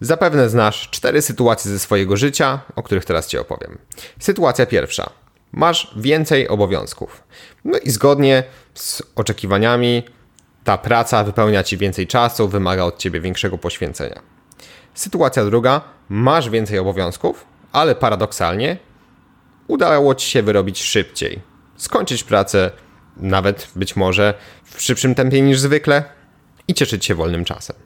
Zapewne 0.00 0.48
znasz 0.48 0.88
cztery 0.90 1.22
sytuacje 1.22 1.70
ze 1.70 1.78
swojego 1.78 2.16
życia, 2.16 2.60
o 2.76 2.82
których 2.82 3.04
teraz 3.04 3.28
Ci 3.28 3.38
opowiem. 3.38 3.78
Sytuacja 4.18 4.66
pierwsza. 4.66 5.10
Masz 5.52 5.94
więcej 5.96 6.48
obowiązków. 6.48 7.22
No 7.64 7.78
i 7.78 7.90
zgodnie 7.90 8.44
z 8.74 9.02
oczekiwaniami 9.16 10.02
ta 10.64 10.78
praca 10.78 11.24
wypełnia 11.24 11.62
Ci 11.62 11.78
więcej 11.78 12.06
czasu, 12.06 12.48
wymaga 12.48 12.84
od 12.84 12.98
Ciebie 12.98 13.20
większego 13.20 13.58
poświęcenia. 13.58 14.22
Sytuacja 14.94 15.44
druga. 15.44 15.80
Masz 16.08 16.50
więcej 16.50 16.78
obowiązków, 16.78 17.44
ale 17.72 17.94
paradoksalnie 17.94 18.76
udało 19.68 20.14
Ci 20.14 20.30
się 20.30 20.42
wyrobić 20.42 20.82
szybciej. 20.82 21.40
Skończyć 21.76 22.24
pracę 22.24 22.70
nawet 23.16 23.68
być 23.76 23.96
może 23.96 24.34
w 24.64 24.82
szybszym 24.82 25.14
tempie 25.14 25.42
niż 25.42 25.60
zwykle 25.60 26.04
i 26.68 26.74
cieszyć 26.74 27.04
się 27.04 27.14
wolnym 27.14 27.44
czasem. 27.44 27.76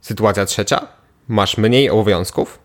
Sytuacja 0.00 0.46
trzecia 0.46 0.88
masz 1.28 1.58
mniej 1.58 1.90
obowiązków, 1.90 2.58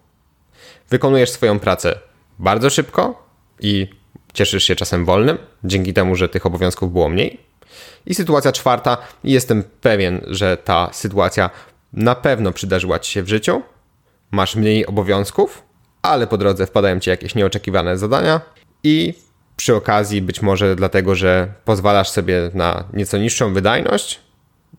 wykonujesz 0.90 1.30
swoją 1.30 1.59
pracę 1.59 1.99
bardzo 2.40 2.70
szybko 2.70 3.27
i 3.59 3.88
cieszysz 4.34 4.63
się 4.63 4.76
czasem 4.76 5.05
wolnym, 5.05 5.38
dzięki 5.63 5.94
temu, 5.94 6.16
że 6.16 6.30
tych 6.30 6.45
obowiązków 6.45 6.91
było 6.91 7.09
mniej. 7.09 7.40
I 8.05 8.16
sytuacja 8.16 8.52
czwarta, 8.52 8.98
jestem 9.23 9.63
pewien, 9.82 10.21
że 10.27 10.58
ta 10.58 10.90
sytuacja 10.94 11.49
na 11.94 12.16
pewno 12.16 12.52
przydarzyła 12.52 12.99
Ci 12.99 13.12
się 13.12 13.23
w 13.23 13.27
życiu. 13.30 13.62
Masz 14.32 14.55
mniej 14.55 14.85
obowiązków, 14.85 15.63
ale 16.02 16.27
po 16.27 16.38
drodze 16.38 16.68
wpadają 16.68 16.99
Ci 16.99 17.09
jakieś 17.09 17.35
nieoczekiwane 17.35 17.98
zadania 17.98 18.41
i 18.84 19.13
przy 19.55 19.76
okazji, 19.76 20.21
być 20.21 20.41
może 20.41 20.76
dlatego, 20.76 21.16
że 21.16 21.54
pozwalasz 21.66 22.09
sobie 22.09 22.52
na 22.54 22.84
nieco 22.93 23.18
niższą 23.18 23.54
wydajność, 23.54 24.20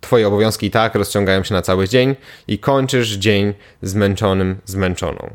Twoje 0.00 0.28
obowiązki 0.28 0.66
i 0.66 0.70
tak 0.70 0.94
rozciągają 0.94 1.44
się 1.44 1.54
na 1.54 1.62
cały 1.62 1.88
dzień 1.88 2.16
i 2.48 2.58
kończysz 2.58 3.08
dzień 3.08 3.54
zmęczonym, 3.82 4.56
zmęczoną. 4.64 5.30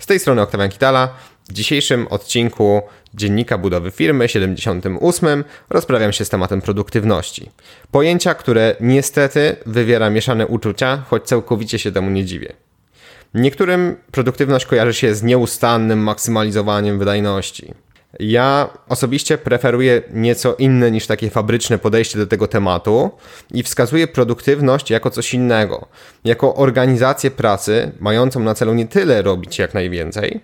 Z 0.00 0.06
tej 0.06 0.18
strony 0.18 0.42
Oktawian 0.42 0.68
Kitala. 0.68 1.14
W 1.48 1.52
dzisiejszym 1.52 2.06
odcinku 2.06 2.82
Dziennika 3.14 3.58
Budowy 3.58 3.90
Firmy 3.90 4.28
78 4.28 5.44
rozprawiam 5.70 6.12
się 6.12 6.24
z 6.24 6.28
tematem 6.28 6.62
produktywności. 6.62 7.50
Pojęcia, 7.90 8.34
które 8.34 8.76
niestety 8.80 9.56
wywiera 9.66 10.10
mieszane 10.10 10.46
uczucia, 10.46 11.02
choć 11.08 11.22
całkowicie 11.22 11.78
się 11.78 11.92
temu 11.92 12.10
nie 12.10 12.24
dziwię. 12.24 12.52
Niektórym 13.34 13.96
produktywność 14.10 14.66
kojarzy 14.66 14.94
się 14.94 15.14
z 15.14 15.22
nieustannym 15.22 15.98
maksymalizowaniem 15.98 16.98
wydajności. 16.98 17.74
Ja 18.20 18.70
osobiście 18.88 19.38
preferuję 19.38 20.02
nieco 20.10 20.54
inne 20.54 20.90
niż 20.90 21.06
takie 21.06 21.30
fabryczne 21.30 21.78
podejście 21.78 22.18
do 22.18 22.26
tego 22.26 22.48
tematu 22.48 23.10
i 23.54 23.62
wskazuję 23.62 24.06
produktywność 24.06 24.90
jako 24.90 25.10
coś 25.10 25.34
innego, 25.34 25.86
jako 26.24 26.54
organizację 26.54 27.30
pracy 27.30 27.92
mającą 28.00 28.40
na 28.40 28.54
celu 28.54 28.74
nie 28.74 28.86
tyle 28.86 29.22
robić 29.22 29.58
jak 29.58 29.74
najwięcej, 29.74 30.40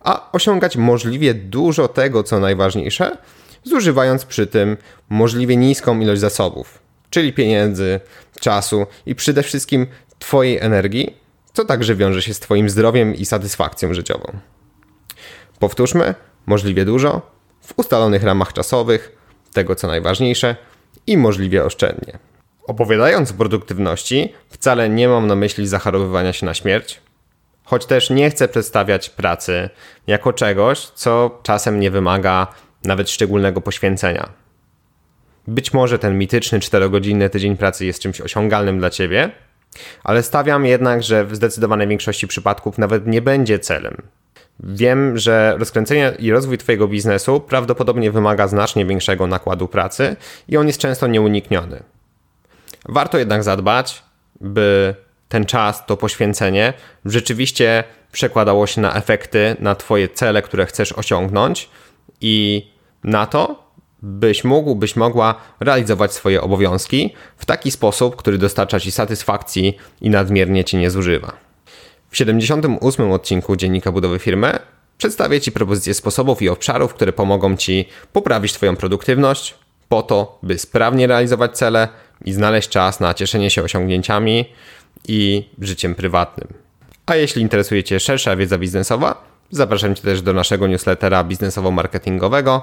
a 0.00 0.32
osiągać 0.32 0.76
możliwie 0.76 1.34
dużo 1.34 1.88
tego, 1.88 2.22
co 2.22 2.40
najważniejsze, 2.40 3.16
zużywając 3.64 4.24
przy 4.24 4.46
tym 4.46 4.76
możliwie 5.08 5.56
niską 5.56 6.00
ilość 6.00 6.20
zasobów, 6.20 6.78
czyli 7.10 7.32
pieniędzy, 7.32 8.00
czasu 8.40 8.86
i 9.06 9.14
przede 9.14 9.42
wszystkim 9.42 9.86
Twojej 10.18 10.58
energii, 10.58 11.16
co 11.52 11.64
także 11.64 11.94
wiąże 11.94 12.22
się 12.22 12.34
z 12.34 12.40
Twoim 12.40 12.70
zdrowiem 12.70 13.14
i 13.14 13.24
satysfakcją 13.24 13.94
życiową. 13.94 14.32
Powtórzmy, 15.58 16.14
możliwie 16.46 16.84
dużo, 16.84 17.22
w 17.60 17.72
ustalonych 17.76 18.22
ramach 18.22 18.52
czasowych, 18.52 19.16
tego 19.52 19.74
co 19.74 19.86
najważniejsze 19.86 20.56
i 21.06 21.16
możliwie 21.16 21.64
oszczędnie. 21.64 22.18
Opowiadając 22.66 23.30
o 23.30 23.34
produktywności, 23.34 24.32
wcale 24.48 24.88
nie 24.88 25.08
mam 25.08 25.26
na 25.26 25.34
myśli 25.34 25.68
zachorowywania 25.68 26.32
się 26.32 26.46
na 26.46 26.54
śmierć, 26.54 27.00
choć 27.64 27.86
też 27.86 28.10
nie 28.10 28.30
chcę 28.30 28.48
przedstawiać 28.48 29.10
pracy 29.10 29.70
jako 30.06 30.32
czegoś, 30.32 30.86
co 30.86 31.40
czasem 31.42 31.80
nie 31.80 31.90
wymaga 31.90 32.46
nawet 32.84 33.10
szczególnego 33.10 33.60
poświęcenia. 33.60 34.28
Być 35.46 35.72
może 35.72 35.98
ten 35.98 36.18
mityczny 36.18 36.58
4-godzinny 36.58 37.30
tydzień 37.30 37.56
pracy 37.56 37.86
jest 37.86 38.02
czymś 38.02 38.20
osiągalnym 38.20 38.78
dla 38.78 38.90
ciebie, 38.90 39.30
ale 40.04 40.22
stawiam 40.22 40.66
jednak, 40.66 41.02
że 41.02 41.24
w 41.24 41.36
zdecydowanej 41.36 41.88
większości 41.88 42.26
przypadków 42.26 42.78
nawet 42.78 43.06
nie 43.06 43.22
będzie 43.22 43.58
celem. 43.58 43.96
Wiem, 44.62 45.18
że 45.18 45.54
rozkręcenie 45.58 46.12
i 46.18 46.30
rozwój 46.30 46.58
Twojego 46.58 46.88
biznesu 46.88 47.40
prawdopodobnie 47.40 48.10
wymaga 48.10 48.48
znacznie 48.48 48.86
większego 48.86 49.26
nakładu 49.26 49.68
pracy 49.68 50.16
i 50.48 50.56
on 50.56 50.66
jest 50.66 50.78
często 50.78 51.06
nieunikniony. 51.06 51.82
Warto 52.88 53.18
jednak 53.18 53.42
zadbać, 53.42 54.02
by 54.40 54.94
ten 55.28 55.44
czas, 55.46 55.86
to 55.86 55.96
poświęcenie 55.96 56.72
rzeczywiście 57.04 57.84
przekładało 58.12 58.66
się 58.66 58.80
na 58.80 58.94
efekty, 58.94 59.56
na 59.60 59.74
Twoje 59.74 60.08
cele, 60.08 60.42
które 60.42 60.66
chcesz 60.66 60.92
osiągnąć 60.92 61.68
i 62.20 62.66
na 63.04 63.26
to, 63.26 63.72
byś 64.02 64.44
mógł, 64.44 64.74
byś 64.74 64.96
mogła 64.96 65.34
realizować 65.60 66.12
swoje 66.12 66.40
obowiązki 66.40 67.14
w 67.36 67.44
taki 67.44 67.70
sposób, 67.70 68.16
który 68.16 68.38
dostarcza 68.38 68.80
Ci 68.80 68.90
satysfakcji 68.90 69.76
i 70.00 70.10
nadmiernie 70.10 70.64
Cię 70.64 70.78
nie 70.78 70.90
zużywa. 70.90 71.32
W 72.12 72.16
78 72.16 73.12
odcinku 73.12 73.56
Dziennika 73.56 73.92
Budowy 73.92 74.18
Firmy 74.18 74.58
przedstawię 74.98 75.40
Ci 75.40 75.52
propozycje 75.52 75.94
sposobów 75.94 76.42
i 76.42 76.48
obszarów, 76.48 76.94
które 76.94 77.12
pomogą 77.12 77.56
Ci 77.56 77.88
poprawić 78.12 78.52
Twoją 78.52 78.76
produktywność 78.76 79.54
po 79.88 80.02
to, 80.02 80.38
by 80.42 80.58
sprawnie 80.58 81.06
realizować 81.06 81.58
cele 81.58 81.88
i 82.24 82.32
znaleźć 82.32 82.68
czas 82.68 83.00
na 83.00 83.14
cieszenie 83.14 83.50
się 83.50 83.62
osiągnięciami 83.62 84.44
i 85.08 85.48
życiem 85.60 85.94
prywatnym. 85.94 86.48
A 87.06 87.16
jeśli 87.16 87.42
interesuje 87.42 87.84
Cię 87.84 88.00
szersza 88.00 88.36
wiedza 88.36 88.58
biznesowa, 88.58 89.24
zapraszam 89.50 89.94
Cię 89.94 90.02
też 90.02 90.22
do 90.22 90.32
naszego 90.32 90.66
newslettera 90.66 91.24
biznesowo-marketingowego, 91.24 92.60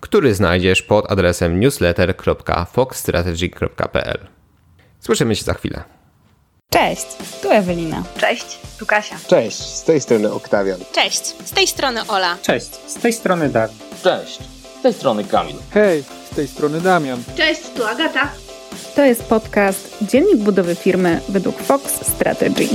który 0.00 0.34
znajdziesz 0.34 0.82
pod 0.82 1.12
adresem 1.12 1.60
newsletter.foxstrategy.pl. 1.60 4.18
Słyszymy 5.00 5.36
się 5.36 5.44
za 5.44 5.54
chwilę. 5.54 5.97
Cześć, 6.72 7.06
tu 7.42 7.50
Ewelina. 7.50 8.02
Cześć, 8.18 8.58
tu 8.78 8.86
Kasia. 8.86 9.16
Cześć, 9.26 9.56
z 9.56 9.84
tej 9.84 10.00
strony 10.00 10.32
Oktawian. 10.32 10.80
Cześć, 10.92 11.24
z 11.24 11.50
tej 11.50 11.66
strony 11.66 12.00
Ola. 12.08 12.36
Cześć, 12.42 12.70
z 12.86 12.94
tej 12.94 13.12
strony 13.12 13.48
Dawid. 13.48 13.76
Cześć, 14.02 14.38
z 14.78 14.82
tej 14.82 14.92
strony 14.94 15.24
Kamil. 15.24 15.56
Hej, 15.70 16.04
z 16.32 16.34
tej 16.36 16.48
strony 16.48 16.80
Damian. 16.80 17.22
Cześć, 17.36 17.60
tu 17.76 17.84
Agata. 17.84 18.28
To 18.96 19.04
jest 19.04 19.24
podcast 19.24 19.96
Dziennik 20.02 20.36
budowy 20.36 20.74
firmy 20.74 21.20
według 21.28 21.58
Fox 21.62 22.12
Strategy. 22.14 22.68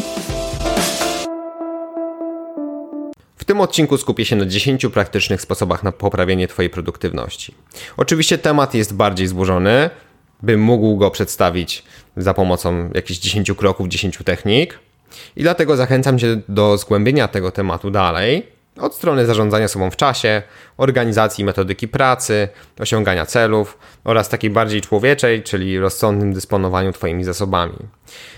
W 3.37 3.45
tym 3.45 3.61
odcinku 3.61 3.97
skupię 3.97 4.25
się 4.25 4.35
na 4.35 4.45
10 4.45 4.85
praktycznych 4.93 5.41
sposobach 5.41 5.83
na 5.83 5.91
poprawienie 5.91 6.47
Twojej 6.47 6.69
produktywności. 6.69 7.55
Oczywiście 7.97 8.37
temat 8.37 8.73
jest 8.73 8.93
bardziej 8.93 9.27
złożony, 9.27 9.89
bym 10.41 10.61
mógł 10.61 10.97
go 10.97 11.11
przedstawić 11.11 11.83
za 12.17 12.33
pomocą 12.33 12.89
jakichś 12.93 13.19
10 13.19 13.51
kroków, 13.51 13.87
10 13.87 14.19
technik. 14.25 14.79
I 15.35 15.43
dlatego 15.43 15.75
zachęcam 15.75 16.19
Cię 16.19 16.41
do 16.47 16.77
zgłębienia 16.77 17.27
tego 17.27 17.51
tematu 17.51 17.91
dalej 17.91 18.53
od 18.79 18.95
strony 18.95 19.25
zarządzania 19.25 19.67
sobą 19.67 19.91
w 19.91 19.95
czasie, 19.95 20.41
organizacji 20.77 21.45
metodyki 21.45 21.87
pracy, 21.87 22.47
osiągania 22.79 23.25
celów 23.25 23.77
oraz 24.03 24.29
takiej 24.29 24.49
bardziej 24.49 24.81
człowieczej, 24.81 25.43
czyli 25.43 25.79
rozsądnym 25.79 26.33
dysponowaniu 26.33 26.93
Twoimi 26.93 27.23
zasobami. 27.23 27.75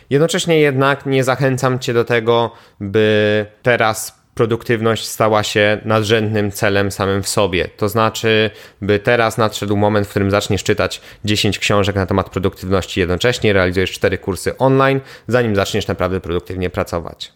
Jednocześnie 0.10 0.60
jednak 0.60 1.06
nie 1.06 1.24
zachęcam 1.24 1.80
Cię 1.80 1.94
do 1.94 2.06
tego, 2.06 2.52
by 2.80 3.46
teraz 3.62 4.20
produktywność 4.36 5.08
stała 5.08 5.44
się 5.44 5.78
nadrzędnym 5.86 6.52
celem 6.52 6.92
samym 6.92 7.24
w 7.24 7.28
sobie. 7.28 7.68
To 7.78 7.90
znaczy, 7.90 8.50
by 8.82 9.00
teraz 9.00 9.38
nadszedł 9.38 9.78
moment, 9.78 10.08
w 10.08 10.10
którym 10.10 10.32
zaczniesz 10.32 10.64
czytać 10.64 11.02
10 11.26 11.60
książek 11.60 11.96
na 11.96 12.06
temat 12.06 12.30
produktywności 12.30 13.00
jednocześnie, 13.00 13.54
realizujesz 13.54 13.92
4 13.92 14.18
kursy 14.18 14.58
online, 14.58 15.00
zanim 15.28 15.56
zaczniesz 15.56 15.88
naprawdę 15.88 16.20
produktywnie 16.20 16.70
pracować. 16.70 17.34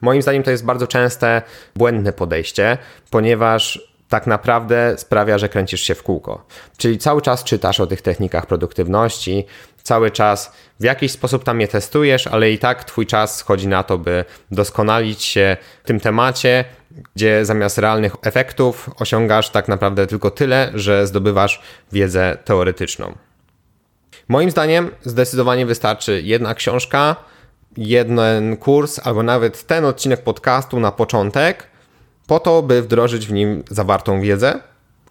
Moim 0.00 0.22
zdaniem 0.22 0.42
to 0.42 0.50
jest 0.50 0.64
bardzo 0.64 0.86
częste 0.86 1.42
błędne 1.76 2.12
podejście, 2.12 2.78
ponieważ 3.10 3.90
tak 4.10 4.26
naprawdę 4.26 4.94
sprawia, 4.98 5.38
że 5.38 5.48
kręcisz 5.48 5.80
się 5.80 5.94
w 5.94 6.02
kółko. 6.02 6.46
Czyli 6.76 6.98
cały 6.98 7.22
czas 7.22 7.44
czytasz 7.44 7.80
o 7.80 7.86
tych 7.86 8.02
technikach 8.02 8.46
produktywności, 8.46 9.46
cały 9.82 10.10
czas 10.10 10.52
w 10.80 10.84
jakiś 10.84 11.12
sposób 11.12 11.44
tam 11.44 11.60
je 11.60 11.68
testujesz, 11.68 12.26
ale 12.26 12.50
i 12.50 12.58
tak 12.58 12.84
twój 12.84 13.06
czas 13.06 13.36
schodzi 13.36 13.68
na 13.68 13.82
to, 13.82 13.98
by 13.98 14.24
doskonalić 14.50 15.22
się 15.22 15.56
w 15.84 15.86
tym 15.86 16.00
temacie, 16.00 16.64
gdzie 17.14 17.44
zamiast 17.44 17.78
realnych 17.78 18.16
efektów 18.22 18.90
osiągasz 18.98 19.50
tak 19.50 19.68
naprawdę 19.68 20.06
tylko 20.06 20.30
tyle, 20.30 20.70
że 20.74 21.06
zdobywasz 21.06 21.62
wiedzę 21.92 22.38
teoretyczną. 22.44 23.14
Moim 24.28 24.50
zdaniem 24.50 24.90
zdecydowanie 25.02 25.66
wystarczy 25.66 26.22
jedna 26.24 26.54
książka, 26.54 27.16
jeden 27.76 28.56
kurs 28.56 29.00
albo 29.04 29.22
nawet 29.22 29.66
ten 29.66 29.84
odcinek 29.84 30.24
podcastu 30.24 30.80
na 30.80 30.92
początek, 30.92 31.66
po 32.26 32.40
to, 32.40 32.62
by 32.62 32.82
wdrożyć 32.82 33.26
w 33.26 33.32
nim 33.32 33.64
zawartą 33.70 34.20
wiedzę, 34.20 34.60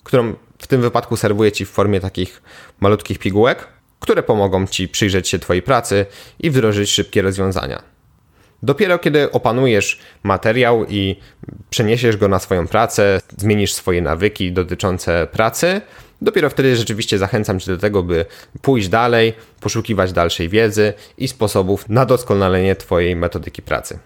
którą 0.03 0.33
w 0.59 0.67
tym 0.67 0.81
wypadku 0.81 1.17
serwuję 1.17 1.51
Ci 1.51 1.65
w 1.65 1.69
formie 1.69 1.99
takich 1.99 2.41
malutkich 2.79 3.19
pigułek, 3.19 3.67
które 3.99 4.23
pomogą 4.23 4.67
Ci 4.67 4.87
przyjrzeć 4.87 5.29
się 5.29 5.39
Twojej 5.39 5.61
pracy 5.61 6.05
i 6.39 6.51
wdrożyć 6.51 6.89
szybkie 6.89 7.21
rozwiązania. 7.21 7.83
Dopiero 8.63 8.99
kiedy 8.99 9.31
opanujesz 9.31 9.99
materiał 10.23 10.85
i 10.89 11.15
przeniesiesz 11.69 12.17
go 12.17 12.27
na 12.27 12.39
swoją 12.39 12.67
pracę, 12.67 13.21
zmienisz 13.37 13.73
swoje 13.73 14.01
nawyki 14.01 14.51
dotyczące 14.51 15.27
pracy, 15.31 15.81
dopiero 16.21 16.49
wtedy 16.49 16.75
rzeczywiście 16.75 17.17
zachęcam 17.17 17.59
Cię 17.59 17.71
do 17.71 17.77
tego, 17.77 18.03
by 18.03 18.25
pójść 18.61 18.89
dalej, 18.89 19.33
poszukiwać 19.59 20.13
dalszej 20.13 20.49
wiedzy 20.49 20.93
i 21.17 21.27
sposobów 21.27 21.89
na 21.89 22.05
doskonalenie 22.05 22.75
Twojej 22.75 23.15
metodyki 23.15 23.61
pracy. 23.61 23.99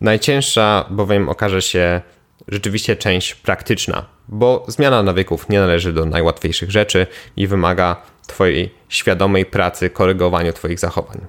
Najcięższa 0.00 0.86
bowiem 0.90 1.28
okaże 1.28 1.62
się 1.62 2.00
rzeczywiście 2.48 2.96
część 2.96 3.34
praktyczna, 3.34 4.04
bo 4.28 4.64
zmiana 4.68 5.02
nawyków 5.02 5.48
nie 5.48 5.60
należy 5.60 5.92
do 5.92 6.04
najłatwiejszych 6.04 6.70
rzeczy 6.70 7.06
i 7.36 7.46
wymaga 7.46 8.02
Twojej 8.26 8.74
świadomej 8.88 9.46
pracy, 9.46 9.90
korygowaniu 9.90 10.52
Twoich 10.52 10.78
zachowań. 10.78 11.20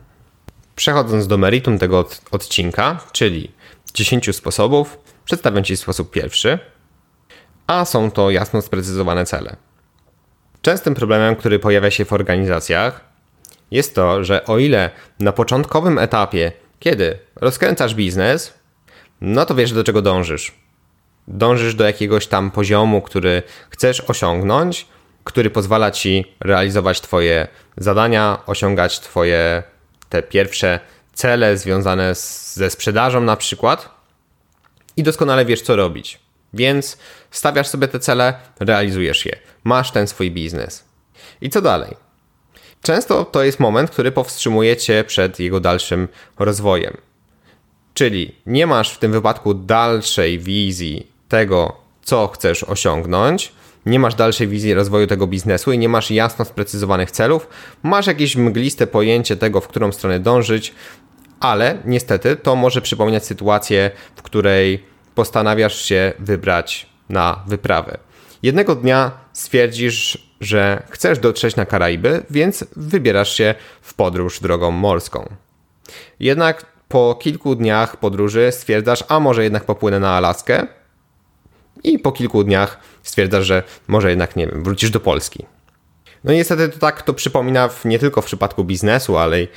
Przechodząc 0.75 1.27
do 1.27 1.37
meritum 1.37 1.79
tego 1.79 1.99
od, 1.99 2.21
odcinka, 2.31 2.99
czyli 3.11 3.51
10 3.93 4.35
sposobów, 4.35 4.97
przedstawiam 5.25 5.63
Ci 5.63 5.77
sposób 5.77 6.11
pierwszy, 6.11 6.59
a 7.67 7.85
są 7.85 8.11
to 8.11 8.31
jasno 8.31 8.61
sprecyzowane 8.61 9.25
cele. 9.25 9.55
Częstym 10.61 10.95
problemem, 10.95 11.35
który 11.35 11.59
pojawia 11.59 11.91
się 11.91 12.05
w 12.05 12.13
organizacjach, 12.13 13.01
jest 13.71 13.95
to, 13.95 14.23
że 14.23 14.45
o 14.45 14.57
ile 14.57 14.89
na 15.19 15.31
początkowym 15.31 15.99
etapie, 15.99 16.51
kiedy 16.79 17.19
rozkręcasz 17.35 17.95
biznes, 17.95 18.53
no 19.21 19.45
to 19.45 19.55
wiesz 19.55 19.71
do 19.71 19.83
czego 19.83 20.01
dążysz. 20.01 20.53
Dążysz 21.27 21.75
do 21.75 21.83
jakiegoś 21.83 22.27
tam 22.27 22.51
poziomu, 22.51 23.01
który 23.01 23.43
chcesz 23.69 24.01
osiągnąć, 24.01 24.87
który 25.25 25.49
pozwala 25.49 25.91
ci 25.91 26.35
realizować 26.39 27.01
Twoje 27.01 27.47
zadania, 27.77 28.41
osiągać 28.45 28.99
Twoje 28.99 29.63
te 30.09 30.23
pierwsze 30.23 30.79
cele 31.13 31.57
związane 31.57 32.15
z, 32.15 32.55
ze 32.55 32.69
sprzedażą 32.69 33.21
na 33.21 33.35
przykład 33.35 33.89
i 34.97 35.03
doskonale 35.03 35.45
wiesz, 35.45 35.61
co 35.61 35.75
robić. 35.75 36.19
Więc 36.53 36.97
stawiasz 37.31 37.67
sobie 37.67 37.87
te 37.87 37.99
cele, 37.99 38.33
realizujesz 38.59 39.25
je. 39.25 39.39
Masz 39.63 39.91
ten 39.91 40.07
swój 40.07 40.31
biznes. 40.31 40.83
I 41.41 41.49
co 41.49 41.61
dalej? 41.61 41.95
Często 42.81 43.25
to 43.25 43.43
jest 43.43 43.59
moment, 43.59 43.91
który 43.91 44.11
powstrzymuje 44.11 44.77
cię 44.77 45.03
przed 45.03 45.39
jego 45.39 45.59
dalszym 45.59 46.07
rozwojem. 46.39 46.97
Czyli 47.93 48.35
nie 48.45 48.67
masz 48.67 48.93
w 48.93 48.99
tym 48.99 49.11
wypadku 49.11 49.53
dalszej 49.53 50.39
wizji 50.39 51.11
tego, 51.29 51.77
co 52.03 52.27
chcesz 52.27 52.63
osiągnąć, 52.63 53.51
nie 53.85 53.99
masz 53.99 54.15
dalszej 54.15 54.47
wizji 54.47 54.73
rozwoju 54.73 55.07
tego 55.07 55.27
biznesu 55.27 55.71
i 55.71 55.77
nie 55.77 55.89
masz 55.89 56.11
jasno 56.11 56.45
sprecyzowanych 56.45 57.11
celów, 57.11 57.47
masz 57.83 58.07
jakieś 58.07 58.35
mgliste 58.35 58.87
pojęcie 58.87 59.35
tego, 59.35 59.61
w 59.61 59.67
którą 59.67 59.91
stronę 59.91 60.19
dążyć, 60.19 60.73
ale 61.39 61.77
niestety 61.85 62.35
to 62.35 62.55
może 62.55 62.81
przypominać 62.81 63.25
sytuację, 63.25 63.91
w 64.15 64.21
której 64.21 64.83
postanawiasz 65.15 65.81
się 65.81 66.13
wybrać 66.19 66.89
na 67.09 67.43
wyprawę. 67.47 67.97
Jednego 68.43 68.75
dnia 68.75 69.11
stwierdzisz, 69.33 70.27
że 70.41 70.83
chcesz 70.89 71.19
dotrzeć 71.19 71.55
na 71.55 71.65
Karaiby, 71.65 72.23
więc 72.29 72.65
wybierasz 72.75 73.33
się 73.33 73.55
w 73.81 73.93
podróż 73.93 74.39
drogą 74.39 74.71
morską. 74.71 75.29
Jednak 76.19 76.65
po 76.87 77.15
kilku 77.21 77.55
dniach 77.55 77.97
podróży 77.97 78.49
stwierdzasz, 78.51 79.03
a 79.07 79.19
może 79.19 79.43
jednak 79.43 79.63
popłynę 79.63 79.99
na 79.99 80.11
Alaskę, 80.11 80.67
i 81.83 81.99
po 81.99 82.11
kilku 82.11 82.43
dniach 82.43 82.79
stwierdzasz, 83.03 83.45
że 83.45 83.63
może 83.87 84.09
jednak, 84.09 84.35
nie 84.35 84.47
wiem, 84.47 84.63
wrócisz 84.63 84.89
do 84.89 84.99
Polski. 84.99 85.45
No 86.23 86.33
niestety 86.33 86.69
to 86.69 86.79
tak 86.79 87.01
to 87.01 87.13
przypomina 87.13 87.67
w, 87.67 87.85
nie 87.85 87.99
tylko 87.99 88.21
w 88.21 88.25
przypadku 88.25 88.63
biznesu, 88.63 89.17
ale 89.17 89.41
i 89.43 89.47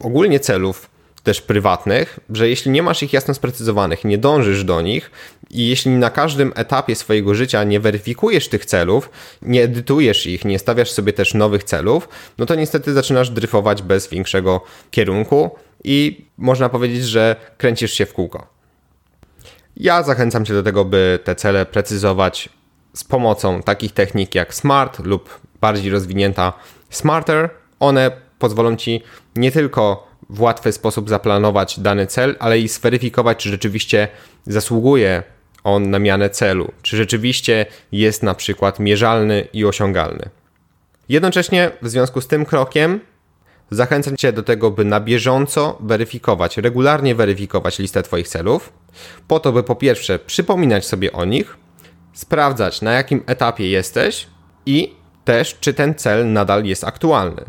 ogólnie 0.00 0.40
celów 0.40 0.90
też 1.22 1.40
prywatnych, 1.40 2.20
że 2.30 2.48
jeśli 2.48 2.70
nie 2.70 2.82
masz 2.82 3.02
ich 3.02 3.12
jasno 3.12 3.34
sprecyzowanych, 3.34 4.04
nie 4.04 4.18
dążysz 4.18 4.64
do 4.64 4.80
nich 4.82 5.10
i 5.50 5.68
jeśli 5.68 5.90
na 5.90 6.10
każdym 6.10 6.52
etapie 6.54 6.94
swojego 6.94 7.34
życia 7.34 7.64
nie 7.64 7.80
weryfikujesz 7.80 8.48
tych 8.48 8.66
celów, 8.66 9.10
nie 9.42 9.62
edytujesz 9.62 10.26
ich, 10.26 10.44
nie 10.44 10.58
stawiasz 10.58 10.90
sobie 10.90 11.12
też 11.12 11.34
nowych 11.34 11.64
celów, 11.64 12.08
no 12.38 12.46
to 12.46 12.54
niestety 12.54 12.92
zaczynasz 12.92 13.30
dryfować 13.30 13.82
bez 13.82 14.08
większego 14.08 14.60
kierunku 14.90 15.50
i 15.84 16.24
można 16.38 16.68
powiedzieć, 16.68 17.04
że 17.04 17.36
kręcisz 17.58 17.92
się 17.92 18.06
w 18.06 18.12
kółko. 18.12 18.53
Ja 19.76 20.02
zachęcam 20.02 20.44
Cię 20.44 20.54
do 20.54 20.62
tego, 20.62 20.84
by 20.84 21.18
te 21.24 21.34
cele 21.34 21.66
precyzować 21.66 22.48
z 22.94 23.04
pomocą 23.04 23.62
takich 23.62 23.92
technik 23.92 24.34
jak 24.34 24.54
SMART 24.54 24.98
lub 24.98 25.40
bardziej 25.60 25.90
rozwinięta 25.90 26.52
SMARTER. 26.90 27.50
One 27.80 28.10
pozwolą 28.38 28.76
Ci 28.76 29.02
nie 29.36 29.52
tylko 29.52 30.08
w 30.30 30.40
łatwy 30.40 30.72
sposób 30.72 31.08
zaplanować 31.08 31.80
dany 31.80 32.06
cel, 32.06 32.36
ale 32.38 32.58
i 32.58 32.68
zweryfikować, 32.68 33.38
czy 33.38 33.48
rzeczywiście 33.48 34.08
zasługuje 34.46 35.22
on 35.64 35.90
na 35.90 35.98
mianę 35.98 36.30
celu, 36.30 36.72
czy 36.82 36.96
rzeczywiście 36.96 37.66
jest 37.92 38.22
na 38.22 38.34
przykład 38.34 38.80
mierzalny 38.80 39.48
i 39.52 39.64
osiągalny. 39.64 40.28
Jednocześnie 41.08 41.70
w 41.82 41.88
związku 41.88 42.20
z 42.20 42.26
tym 42.26 42.44
krokiem 42.44 43.00
Zachęcam 43.70 44.16
Cię 44.16 44.32
do 44.32 44.42
tego, 44.42 44.70
by 44.70 44.84
na 44.84 45.00
bieżąco 45.00 45.78
weryfikować, 45.80 46.56
regularnie 46.56 47.14
weryfikować 47.14 47.78
listę 47.78 48.02
Twoich 48.02 48.28
celów, 48.28 48.72
po 49.28 49.40
to, 49.40 49.52
by 49.52 49.62
po 49.62 49.76
pierwsze 49.76 50.18
przypominać 50.18 50.86
sobie 50.86 51.12
o 51.12 51.24
nich, 51.24 51.56
sprawdzać 52.12 52.82
na 52.82 52.92
jakim 52.92 53.22
etapie 53.26 53.70
jesteś 53.70 54.26
i 54.66 54.94
też, 55.24 55.56
czy 55.60 55.74
ten 55.74 55.94
cel 55.94 56.32
nadal 56.32 56.64
jest 56.64 56.84
aktualny. 56.84 57.44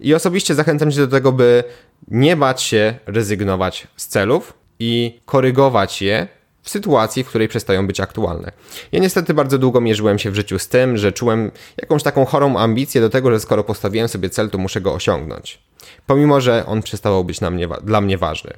I 0.00 0.14
osobiście 0.14 0.54
zachęcam 0.54 0.92
Cię 0.92 1.00
do 1.00 1.08
tego, 1.08 1.32
by 1.32 1.64
nie 2.08 2.36
bać 2.36 2.62
się 2.62 2.94
rezygnować 3.06 3.86
z 3.96 4.06
celów 4.06 4.54
i 4.78 5.20
korygować 5.24 6.02
je 6.02 6.28
w 6.68 6.70
sytuacji, 6.70 7.24
w 7.24 7.28
której 7.28 7.48
przestają 7.48 7.86
być 7.86 8.00
aktualne. 8.00 8.52
Ja 8.92 9.00
niestety 9.00 9.34
bardzo 9.34 9.58
długo 9.58 9.80
mierzyłem 9.80 10.18
się 10.18 10.30
w 10.30 10.34
życiu 10.34 10.58
z 10.58 10.68
tym, 10.68 10.96
że 10.96 11.12
czułem 11.12 11.50
jakąś 11.76 12.02
taką 12.02 12.24
chorą 12.24 12.58
ambicję 12.58 13.00
do 13.00 13.10
tego, 13.10 13.30
że 13.30 13.40
skoro 13.40 13.64
postawiłem 13.64 14.08
sobie 14.08 14.30
cel, 14.30 14.50
to 14.50 14.58
muszę 14.58 14.80
go 14.80 14.94
osiągnąć. 14.94 15.58
Pomimo, 16.06 16.40
że 16.40 16.66
on 16.66 16.82
przestawał 16.82 17.24
być 17.24 17.40
mnie, 17.40 17.68
dla 17.82 18.00
mnie 18.00 18.18
ważny. 18.18 18.50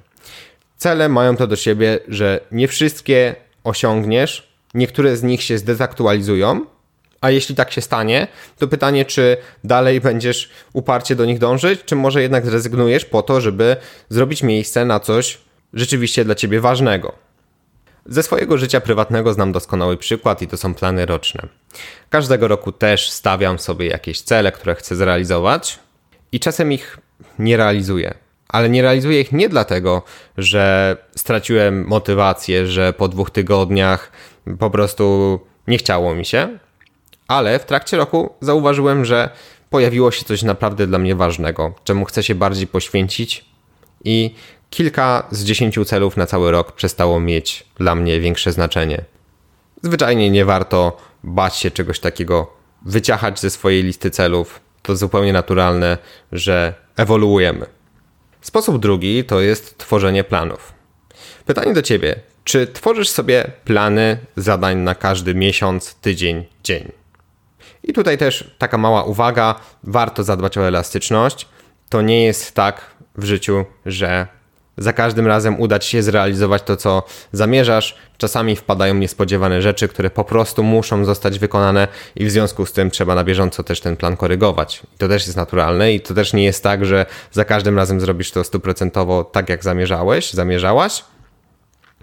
Cele 0.76 1.08
mają 1.08 1.36
to 1.36 1.46
do 1.46 1.56
siebie, 1.56 1.98
że 2.08 2.40
nie 2.52 2.68
wszystkie 2.68 3.34
osiągniesz, 3.64 4.52
niektóre 4.74 5.16
z 5.16 5.22
nich 5.22 5.42
się 5.42 5.58
zdezaktualizują, 5.58 6.66
a 7.20 7.30
jeśli 7.30 7.54
tak 7.54 7.72
się 7.72 7.80
stanie, 7.80 8.28
to 8.58 8.68
pytanie, 8.68 9.04
czy 9.04 9.36
dalej 9.64 10.00
będziesz 10.00 10.50
uparcie 10.72 11.16
do 11.16 11.24
nich 11.24 11.38
dążyć, 11.38 11.84
czy 11.84 11.96
może 11.96 12.22
jednak 12.22 12.46
zrezygnujesz 12.46 13.04
po 13.04 13.22
to, 13.22 13.40
żeby 13.40 13.76
zrobić 14.08 14.42
miejsce 14.42 14.84
na 14.84 15.00
coś 15.00 15.38
rzeczywiście 15.74 16.24
dla 16.24 16.34
ciebie 16.34 16.60
ważnego. 16.60 17.29
Ze 18.10 18.22
swojego 18.22 18.58
życia 18.58 18.80
prywatnego 18.80 19.32
znam 19.32 19.52
doskonały 19.52 19.96
przykład 19.96 20.42
i 20.42 20.46
to 20.48 20.56
są 20.56 20.74
plany 20.74 21.06
roczne. 21.06 21.48
Każdego 22.08 22.48
roku 22.48 22.72
też 22.72 23.10
stawiam 23.10 23.58
sobie 23.58 23.86
jakieś 23.86 24.20
cele, 24.20 24.52
które 24.52 24.74
chcę 24.74 24.96
zrealizować 24.96 25.78
i 26.32 26.40
czasem 26.40 26.72
ich 26.72 26.98
nie 27.38 27.56
realizuję. 27.56 28.14
Ale 28.48 28.70
nie 28.70 28.82
realizuję 28.82 29.20
ich 29.20 29.32
nie 29.32 29.48
dlatego, 29.48 30.02
że 30.38 30.96
straciłem 31.16 31.86
motywację, 31.86 32.66
że 32.66 32.92
po 32.92 33.08
dwóch 33.08 33.30
tygodniach 33.30 34.12
po 34.58 34.70
prostu 34.70 35.40
nie 35.66 35.78
chciało 35.78 36.14
mi 36.14 36.24
się, 36.24 36.58
ale 37.28 37.58
w 37.58 37.64
trakcie 37.64 37.96
roku 37.96 38.34
zauważyłem, 38.40 39.04
że 39.04 39.30
pojawiło 39.70 40.10
się 40.10 40.24
coś 40.24 40.42
naprawdę 40.42 40.86
dla 40.86 40.98
mnie 40.98 41.14
ważnego, 41.14 41.74
czemu 41.84 42.04
chcę 42.04 42.22
się 42.22 42.34
bardziej 42.34 42.66
poświęcić 42.66 43.44
i 44.04 44.34
kilka 44.70 45.26
z 45.30 45.44
dziesięciu 45.44 45.84
celów 45.84 46.16
na 46.16 46.26
cały 46.26 46.50
rok 46.50 46.72
przestało 46.72 47.20
mieć 47.20 47.66
dla 47.76 47.94
mnie 47.94 48.20
większe 48.20 48.52
znaczenie. 48.52 49.04
Zwyczajnie 49.82 50.30
nie 50.30 50.44
warto 50.44 50.96
bać 51.24 51.56
się 51.56 51.70
czegoś 51.70 52.00
takiego, 52.00 52.52
wyciachać 52.86 53.40
ze 53.40 53.50
swojej 53.50 53.82
listy 53.82 54.10
celów. 54.10 54.60
To 54.82 54.96
zupełnie 54.96 55.32
naturalne, 55.32 55.98
że 56.32 56.74
ewoluujemy. 56.96 57.66
Sposób 58.40 58.78
drugi 58.78 59.24
to 59.24 59.40
jest 59.40 59.78
tworzenie 59.78 60.24
planów. 60.24 60.72
Pytanie 61.46 61.74
do 61.74 61.82
ciebie: 61.82 62.20
czy 62.44 62.66
tworzysz 62.66 63.08
sobie 63.08 63.50
plany 63.64 64.18
zadań 64.36 64.78
na 64.78 64.94
każdy 64.94 65.34
miesiąc, 65.34 65.94
tydzień, 65.94 66.44
dzień? 66.64 66.92
I 67.82 67.92
tutaj 67.92 68.18
też 68.18 68.54
taka 68.58 68.78
mała 68.78 69.04
uwaga: 69.04 69.54
warto 69.84 70.24
zadbać 70.24 70.58
o 70.58 70.66
elastyczność. 70.68 71.48
To 71.88 72.02
nie 72.02 72.24
jest 72.24 72.54
tak 72.54 72.80
w 73.16 73.24
życiu, 73.24 73.64
że 73.86 74.39
za 74.80 74.92
każdym 74.92 75.26
razem 75.26 75.60
uda 75.60 75.78
ci 75.78 75.90
się 75.90 76.02
zrealizować 76.02 76.62
to, 76.62 76.76
co 76.76 77.02
zamierzasz. 77.32 77.96
Czasami 78.18 78.56
wpadają 78.56 78.94
niespodziewane 78.94 79.62
rzeczy, 79.62 79.88
które 79.88 80.10
po 80.10 80.24
prostu 80.24 80.62
muszą 80.62 81.04
zostać 81.04 81.38
wykonane 81.38 81.88
i 82.16 82.24
w 82.26 82.30
związku 82.30 82.66
z 82.66 82.72
tym 82.72 82.90
trzeba 82.90 83.14
na 83.14 83.24
bieżąco 83.24 83.62
też 83.62 83.80
ten 83.80 83.96
plan 83.96 84.16
korygować. 84.16 84.82
I 84.94 84.98
to 84.98 85.08
też 85.08 85.26
jest 85.26 85.36
naturalne 85.36 85.92
i 85.92 86.00
to 86.00 86.14
też 86.14 86.32
nie 86.32 86.44
jest 86.44 86.62
tak, 86.62 86.84
że 86.84 87.06
za 87.32 87.44
każdym 87.44 87.76
razem 87.76 88.00
zrobisz 88.00 88.30
to 88.30 88.44
stuprocentowo 88.44 89.24
tak, 89.24 89.48
jak 89.48 89.64
zamierzałeś, 89.64 90.32
zamierzałaś. 90.32 91.04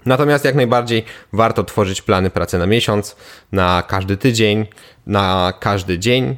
Natomiast 0.06 0.44
jak 0.44 0.54
najbardziej 0.54 1.04
warto 1.32 1.64
tworzyć 1.64 2.02
plany 2.02 2.30
pracy 2.30 2.58
na 2.58 2.66
miesiąc, 2.66 3.16
na 3.52 3.82
każdy 3.88 4.16
tydzień, 4.16 4.66
na 5.06 5.52
każdy 5.60 5.98
dzień, 5.98 6.36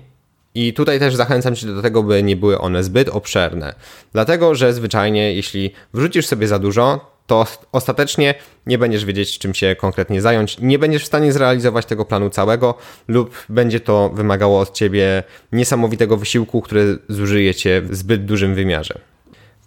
i 0.54 0.72
tutaj 0.72 0.98
też 0.98 1.14
zachęcam 1.16 1.56
Cię 1.56 1.66
do 1.66 1.82
tego, 1.82 2.02
by 2.02 2.22
nie 2.22 2.36
były 2.36 2.58
one 2.58 2.84
zbyt 2.84 3.08
obszerne. 3.08 3.74
Dlatego, 4.12 4.54
że 4.54 4.72
zwyczajnie, 4.72 5.34
jeśli 5.34 5.72
wrzucisz 5.94 6.26
sobie 6.26 6.48
za 6.48 6.58
dużo, 6.58 7.10
to 7.26 7.46
ostatecznie 7.72 8.34
nie 8.66 8.78
będziesz 8.78 9.04
wiedzieć, 9.04 9.38
czym 9.38 9.54
się 9.54 9.76
konkretnie 9.76 10.20
zająć, 10.20 10.58
nie 10.58 10.78
będziesz 10.78 11.02
w 11.02 11.06
stanie 11.06 11.32
zrealizować 11.32 11.86
tego 11.86 12.04
planu 12.04 12.30
całego, 12.30 12.74
lub 13.08 13.34
będzie 13.48 13.80
to 13.80 14.10
wymagało 14.14 14.60
od 14.60 14.72
ciebie 14.72 15.22
niesamowitego 15.52 16.16
wysiłku, 16.16 16.62
który 16.62 16.98
zużyje 17.08 17.54
cię 17.54 17.82
w 17.82 17.96
zbyt 17.96 18.24
dużym 18.24 18.54
wymiarze. 18.54 18.98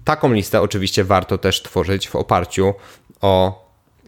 Taką 0.03 0.33
listę 0.33 0.61
oczywiście 0.61 1.03
warto 1.03 1.37
też 1.37 1.61
tworzyć 1.61 2.09
w 2.09 2.15
oparciu 2.15 2.73
o 3.21 3.63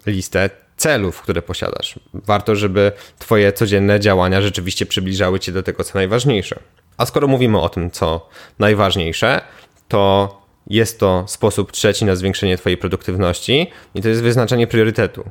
listę 0.06 0.50
celów, 0.78 1.22
które 1.22 1.42
posiadasz. 1.42 2.00
Warto, 2.14 2.56
żeby 2.56 2.92
Twoje 3.20 3.54
codzienne 3.54 4.00
działania 4.00 4.42
rzeczywiście 4.42 4.86
przybliżały 4.86 5.40
Cię 5.40 5.52
do 5.52 5.64
tego, 5.64 5.84
co 5.84 5.92
najważniejsze. 5.98 6.60
A 6.98 7.06
skoro 7.06 7.28
mówimy 7.28 7.62
o 7.62 7.70
tym, 7.70 7.92
co 7.92 8.30
najważniejsze, 8.60 9.42
to 9.88 10.36
jest 10.68 11.00
to 11.00 11.26
sposób 11.28 11.72
trzeci 11.72 12.06
na 12.06 12.16
zwiększenie 12.16 12.58
Twojej 12.58 12.78
produktywności 12.78 13.72
i 13.96 14.02
to 14.02 14.10
jest 14.10 14.22
wyznaczenie 14.22 14.68
priorytetu. 14.68 15.24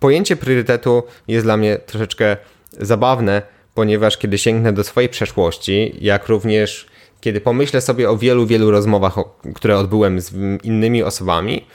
Pojęcie 0.00 0.36
priorytetu 0.36 1.02
jest 1.28 1.46
dla 1.46 1.56
mnie 1.56 1.78
troszeczkę 1.78 2.36
zabawne, 2.72 3.42
ponieważ 3.74 4.16
kiedy 4.16 4.38
sięgnę 4.38 4.72
do 4.72 4.84
swojej 4.84 5.08
przeszłości, 5.08 5.96
jak 6.00 6.28
również 6.28 6.86
kiedy 7.20 7.40
pomyślę 7.40 7.80
sobie 7.80 8.10
o 8.10 8.16
wielu, 8.16 8.46
wielu 8.46 8.70
rozmowach, 8.70 9.14
które 9.54 9.78
odbyłem 9.78 10.20
z 10.20 10.32
innymi 10.64 11.02
osobami, 11.02 11.66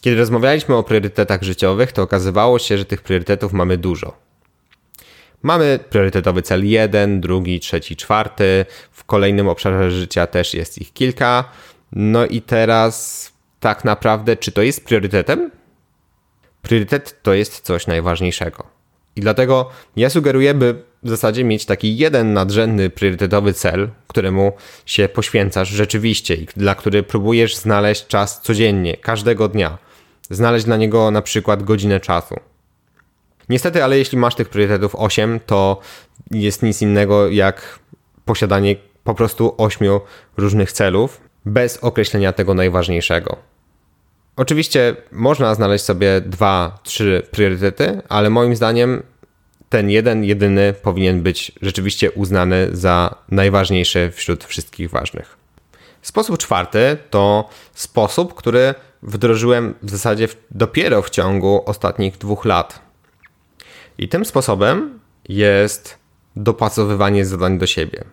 kiedy 0.00 0.16
rozmawialiśmy 0.16 0.74
o 0.74 0.82
priorytetach 0.82 1.42
życiowych, 1.42 1.92
to 1.92 2.02
okazywało 2.02 2.58
się, 2.58 2.78
że 2.78 2.84
tych 2.84 3.02
priorytetów 3.02 3.52
mamy 3.52 3.78
dużo. 3.78 4.16
Mamy 5.42 5.78
priorytetowy 5.90 6.42
cel 6.42 6.68
jeden, 6.68 7.20
drugi, 7.20 7.60
trzeci, 7.60 7.96
czwarty. 7.96 8.66
W 8.90 9.04
kolejnym 9.04 9.48
obszarze 9.48 9.90
życia 9.90 10.26
też 10.26 10.54
jest 10.54 10.78
ich 10.78 10.92
kilka. 10.92 11.44
No 11.92 12.26
i 12.26 12.42
teraz 12.42 13.32
tak 13.60 13.84
naprawdę, 13.84 14.36
czy 14.36 14.52
to 14.52 14.62
jest 14.62 14.84
priorytetem? 14.84 15.50
Priorytet 16.62 17.22
to 17.22 17.34
jest 17.34 17.60
coś 17.60 17.86
najważniejszego. 17.86 18.64
I 19.16 19.20
dlatego 19.20 19.70
ja 19.96 20.10
sugeruję, 20.10 20.54
by 20.54 20.82
w 21.04 21.08
zasadzie 21.08 21.44
mieć 21.44 21.66
taki 21.66 21.96
jeden 21.96 22.32
nadrzędny 22.32 22.90
priorytetowy 22.90 23.52
cel, 23.52 23.88
któremu 24.08 24.52
się 24.86 25.08
poświęcasz 25.08 25.68
rzeczywiście 25.68 26.34
i 26.34 26.46
dla 26.56 26.74
który 26.74 27.02
próbujesz 27.02 27.56
znaleźć 27.56 28.06
czas 28.06 28.40
codziennie, 28.40 28.96
każdego 28.96 29.48
dnia. 29.48 29.78
Znaleźć 30.30 30.64
dla 30.64 30.76
niego 30.76 31.10
na 31.10 31.22
przykład 31.22 31.62
godzinę 31.62 32.00
czasu. 32.00 32.34
Niestety, 33.48 33.84
ale 33.84 33.98
jeśli 33.98 34.18
masz 34.18 34.34
tych 34.34 34.48
priorytetów 34.48 34.94
8, 34.94 35.40
to 35.46 35.80
jest 36.30 36.62
nic 36.62 36.82
innego 36.82 37.28
jak 37.28 37.78
posiadanie 38.24 38.76
po 39.04 39.14
prostu 39.14 39.54
8 39.58 39.88
różnych 40.36 40.72
celów 40.72 41.20
bez 41.44 41.76
określenia 41.76 42.32
tego 42.32 42.54
najważniejszego. 42.54 43.36
Oczywiście 44.36 44.96
można 45.12 45.54
znaleźć 45.54 45.84
sobie 45.84 46.20
dwa, 46.20 46.78
trzy 46.82 47.22
priorytety, 47.30 48.02
ale 48.08 48.30
moim 48.30 48.56
zdaniem 48.56 49.02
ten 49.74 49.90
jeden, 49.90 50.24
jedyny 50.24 50.72
powinien 50.82 51.22
być 51.22 51.52
rzeczywiście 51.62 52.10
uznany 52.10 52.68
za 52.72 53.14
najważniejszy 53.30 54.12
wśród 54.14 54.44
wszystkich 54.44 54.90
ważnych. 54.90 55.36
Sposób 56.02 56.38
czwarty 56.38 56.96
to 57.10 57.48
sposób, 57.72 58.34
który 58.34 58.74
wdrożyłem 59.02 59.74
w 59.82 59.90
zasadzie 59.90 60.28
dopiero 60.50 61.02
w 61.02 61.10
ciągu 61.10 61.62
ostatnich 61.66 62.18
dwóch 62.18 62.44
lat. 62.44 62.80
I 63.98 64.08
tym 64.08 64.24
sposobem 64.24 65.00
jest 65.28 65.98
dopasowywanie 66.36 67.24
zadań 67.26 67.58
do 67.58 67.66
siebie. 67.66 68.04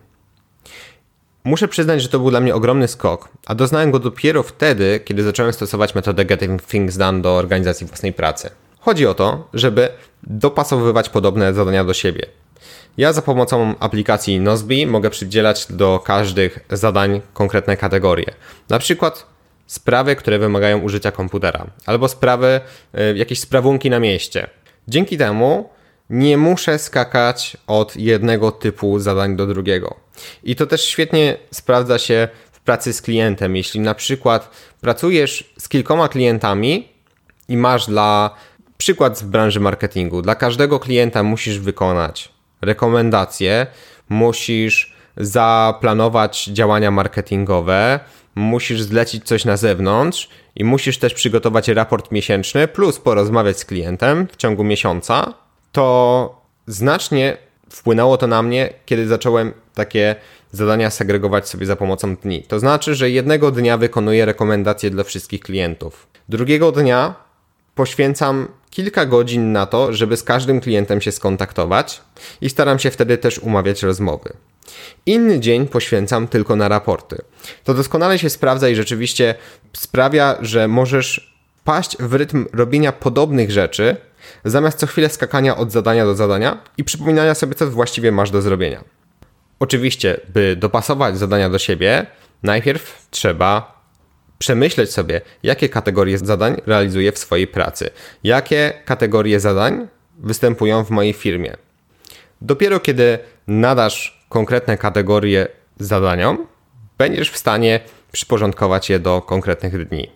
Muszę 1.44 1.68
przyznać, 1.68 2.02
że 2.02 2.08
to 2.08 2.18
był 2.18 2.30
dla 2.30 2.40
mnie 2.40 2.54
ogromny 2.54 2.88
skok, 2.88 3.28
a 3.46 3.54
doznałem 3.54 3.90
go 3.90 3.98
dopiero 3.98 4.42
wtedy, 4.42 5.00
kiedy 5.04 5.22
zacząłem 5.22 5.52
stosować 5.52 5.94
metodę 5.94 6.24
Getting 6.24 6.62
Things 6.62 6.96
Done 6.96 7.20
do 7.20 7.36
organizacji 7.36 7.86
własnej 7.86 8.12
pracy. 8.12 8.50
Chodzi 8.84 9.06
o 9.06 9.14
to, 9.14 9.48
żeby 9.54 9.88
dopasowywać 10.22 11.08
podobne 11.08 11.54
zadania 11.54 11.84
do 11.84 11.94
siebie. 11.94 12.26
Ja 12.96 13.12
za 13.12 13.22
pomocą 13.22 13.74
aplikacji 13.78 14.40
Nozbe 14.40 14.86
mogę 14.86 15.10
przydzielać 15.10 15.66
do 15.70 16.00
każdych 16.04 16.58
zadań 16.70 17.20
konkretne 17.34 17.76
kategorie. 17.76 18.26
Na 18.68 18.78
przykład 18.78 19.26
sprawy, 19.66 20.16
które 20.16 20.38
wymagają 20.38 20.78
użycia 20.78 21.12
komputera, 21.12 21.66
albo 21.86 22.08
sprawy, 22.08 22.60
y, 23.12 23.18
jakieś 23.18 23.40
sprawunki 23.40 23.90
na 23.90 24.00
mieście. 24.00 24.46
Dzięki 24.88 25.18
temu 25.18 25.68
nie 26.10 26.38
muszę 26.38 26.78
skakać 26.78 27.56
od 27.66 27.96
jednego 27.96 28.52
typu 28.52 28.98
zadań 28.98 29.36
do 29.36 29.46
drugiego. 29.46 29.96
I 30.44 30.56
to 30.56 30.66
też 30.66 30.84
świetnie 30.84 31.36
sprawdza 31.50 31.98
się 31.98 32.28
w 32.52 32.60
pracy 32.60 32.92
z 32.92 33.02
klientem. 33.02 33.56
Jeśli 33.56 33.80
na 33.80 33.94
przykład 33.94 34.50
pracujesz 34.80 35.54
z 35.58 35.68
kilkoma 35.68 36.08
klientami 36.08 36.88
i 37.48 37.56
masz 37.56 37.86
dla 37.86 38.34
przykład 38.82 39.18
w 39.18 39.26
branży 39.26 39.60
marketingu, 39.60 40.22
dla 40.22 40.34
każdego 40.34 40.80
klienta 40.80 41.22
musisz 41.22 41.58
wykonać 41.58 42.28
rekomendacje, 42.60 43.66
musisz 44.08 44.94
zaplanować 45.16 46.44
działania 46.44 46.90
marketingowe, 46.90 48.00
musisz 48.34 48.82
zlecić 48.82 49.24
coś 49.24 49.44
na 49.44 49.56
zewnątrz 49.56 50.28
i 50.56 50.64
musisz 50.64 50.98
też 50.98 51.14
przygotować 51.14 51.68
raport 51.68 52.12
miesięczny, 52.12 52.68
plus 52.68 52.98
porozmawiać 52.98 53.58
z 53.58 53.64
klientem 53.64 54.26
w 54.32 54.36
ciągu 54.36 54.64
miesiąca, 54.64 55.34
to 55.72 56.42
znacznie 56.66 57.36
wpłynęło 57.70 58.16
to 58.16 58.26
na 58.26 58.42
mnie, 58.42 58.72
kiedy 58.86 59.08
zacząłem 59.08 59.52
takie 59.74 60.16
zadania 60.52 60.90
segregować 60.90 61.48
sobie 61.48 61.66
za 61.66 61.76
pomocą 61.76 62.16
dni. 62.16 62.42
To 62.42 62.60
znaczy, 62.60 62.94
że 62.94 63.10
jednego 63.10 63.50
dnia 63.50 63.78
wykonuję 63.78 64.24
rekomendacje 64.24 64.90
dla 64.90 65.04
wszystkich 65.04 65.40
klientów. 65.40 66.06
Drugiego 66.28 66.72
dnia 66.72 67.14
poświęcam 67.74 68.48
kilka 68.72 69.06
godzin 69.06 69.52
na 69.52 69.66
to, 69.66 69.92
żeby 69.92 70.16
z 70.16 70.22
każdym 70.22 70.60
klientem 70.60 71.00
się 71.00 71.12
skontaktować 71.12 72.00
i 72.40 72.50
staram 72.50 72.78
się 72.78 72.90
wtedy 72.90 73.18
też 73.18 73.38
umawiać 73.38 73.82
rozmowy. 73.82 74.32
Inny 75.06 75.40
dzień 75.40 75.68
poświęcam 75.68 76.28
tylko 76.28 76.56
na 76.56 76.68
raporty. 76.68 77.18
To 77.64 77.74
doskonale 77.74 78.18
się 78.18 78.30
sprawdza 78.30 78.68
i 78.68 78.74
rzeczywiście 78.74 79.34
sprawia, 79.72 80.36
że 80.40 80.68
możesz 80.68 81.34
paść 81.64 81.96
w 82.00 82.14
rytm 82.14 82.46
robienia 82.52 82.92
podobnych 82.92 83.50
rzeczy, 83.50 83.96
zamiast 84.44 84.78
co 84.78 84.86
chwilę 84.86 85.08
skakania 85.08 85.56
od 85.56 85.72
zadania 85.72 86.04
do 86.04 86.14
zadania 86.14 86.58
i 86.78 86.84
przypominania 86.84 87.34
sobie, 87.34 87.54
co 87.54 87.70
właściwie 87.70 88.12
masz 88.12 88.30
do 88.30 88.42
zrobienia. 88.42 88.84
Oczywiście, 89.60 90.20
by 90.34 90.56
dopasować 90.56 91.18
zadania 91.18 91.50
do 91.50 91.58
siebie, 91.58 92.06
najpierw 92.42 93.06
trzeba 93.10 93.81
przemyśleć 94.42 94.92
sobie, 94.92 95.20
jakie 95.42 95.68
kategorie 95.68 96.18
zadań 96.18 96.56
realizuję 96.66 97.12
w 97.12 97.18
swojej 97.18 97.46
pracy, 97.46 97.90
jakie 98.24 98.72
kategorie 98.84 99.40
zadań 99.40 99.88
występują 100.18 100.84
w 100.84 100.90
mojej 100.90 101.12
firmie. 101.12 101.56
Dopiero 102.40 102.80
kiedy 102.80 103.18
nadasz 103.46 104.24
konkretne 104.28 104.78
kategorie 104.78 105.46
zadaniom, 105.78 106.46
będziesz 106.98 107.30
w 107.30 107.36
stanie 107.36 107.80
przyporządkować 108.12 108.90
je 108.90 108.98
do 108.98 109.22
konkretnych 109.22 109.88
dni. 109.88 110.10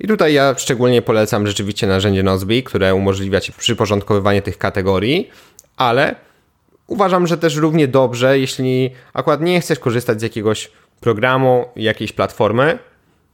I 0.00 0.08
tutaj 0.08 0.32
ja 0.34 0.54
szczególnie 0.58 1.02
polecam 1.02 1.46
rzeczywiście 1.46 1.86
narzędzie 1.86 2.22
Nozbe, 2.22 2.62
które 2.62 2.94
umożliwia 2.94 3.40
Ci 3.40 3.52
przyporządkowywanie 3.52 4.42
tych 4.42 4.58
kategorii, 4.58 5.30
ale 5.76 6.14
uważam, 6.86 7.26
że 7.26 7.38
też 7.38 7.56
równie 7.56 7.88
dobrze, 7.88 8.38
jeśli 8.38 8.90
akurat 9.12 9.40
nie 9.40 9.60
chcesz 9.60 9.78
korzystać 9.78 10.20
z 10.20 10.22
jakiegoś 10.22 10.70
programu, 11.00 11.64
jakiejś 11.76 12.12
platformy, 12.12 12.78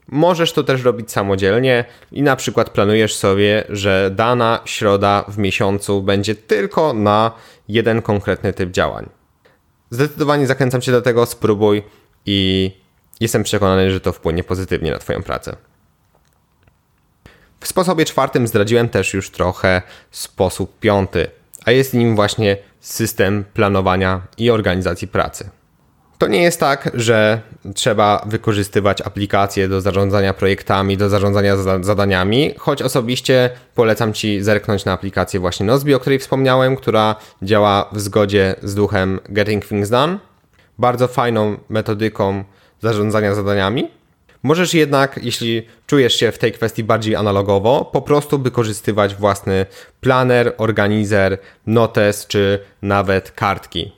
Możesz 0.09 0.53
to 0.53 0.65
też 0.65 0.83
robić 0.83 1.12
samodzielnie 1.12 1.85
i 2.12 2.23
na 2.23 2.37
przykład 2.37 2.71
planujesz 2.71 3.15
sobie, 3.15 3.65
że 3.69 4.11
dana 4.15 4.61
środa 4.65 5.25
w 5.29 5.38
miesiącu 5.38 6.03
będzie 6.03 6.35
tylko 6.35 6.93
na 6.93 7.33
jeden 7.69 8.03
konkretny 8.03 8.53
typ 8.53 8.71
działań. 8.71 9.09
Zdecydowanie 9.91 10.47
zachęcam 10.47 10.81
Cię 10.81 10.93
do 10.93 11.03
tego, 11.03 11.27
spróbuj 11.27 11.83
i 12.27 12.71
jestem 13.21 13.43
przekonany, 13.43 13.91
że 13.91 14.00
to 14.00 14.12
wpłynie 14.12 14.45
pozytywnie 14.45 14.91
na 14.91 14.99
Twoją 14.99 15.23
pracę. 15.23 15.57
W 17.61 17.69
sposobie 17.69 18.05
czwartym 18.05 18.47
zdradziłem 18.47 18.88
też 18.88 19.15
już 19.15 19.31
trochę 19.31 19.83
sposób 20.11 20.79
piąty, 20.79 21.31
a 21.65 21.71
jest 21.71 21.95
nim 21.95 22.17
właśnie 22.17 22.57
system 22.81 23.45
planowania 23.55 24.23
i 24.38 24.50
organizacji 24.50 25.09
pracy. 25.09 25.50
To 26.18 26.28
nie 26.28 26.42
jest 26.42 26.60
tak, 26.60 26.90
że 26.94 27.40
trzeba 27.75 28.22
wykorzystywać 28.26 29.00
aplikacje 29.00 29.68
do 29.68 29.80
zarządzania 29.80 30.34
projektami, 30.34 30.96
do 30.96 31.08
zarządzania 31.08 31.56
zadaniami, 31.80 32.54
choć 32.58 32.82
osobiście 32.82 33.50
polecam 33.75 34.12
Ci 34.12 34.42
zerknąć 34.42 34.84
na 34.84 34.92
aplikację 34.92 35.40
właśnie 35.40 35.66
Nozbe, 35.66 35.96
o 35.96 36.00
której 36.00 36.18
wspomniałem, 36.18 36.76
która 36.76 37.16
działa 37.42 37.88
w 37.92 38.00
zgodzie 38.00 38.54
z 38.62 38.75
duchem 38.75 39.20
Getting 39.28 39.66
Things 39.66 39.90
Done. 39.90 40.18
Bardzo 40.78 41.08
fajną 41.08 41.56
metodyką 41.68 42.44
zarządzania 42.80 43.34
zadaniami. 43.34 43.90
Możesz 44.42 44.75
jednak, 44.75 45.20
jeśli 45.22 45.66
czujesz 45.87 46.14
się 46.14 46.32
w 46.32 46.38
tej 46.38 46.52
kwestii 46.52 46.84
bardziej 46.84 47.16
analogowo, 47.16 47.84
po 47.84 48.02
prostu 48.02 48.38
wykorzystywać 48.38 49.14
własny 49.14 49.66
planer, 50.00 50.54
organizer, 50.58 51.38
notes 51.66 52.26
czy 52.26 52.58
nawet 52.82 53.30
kartki. 53.30 53.98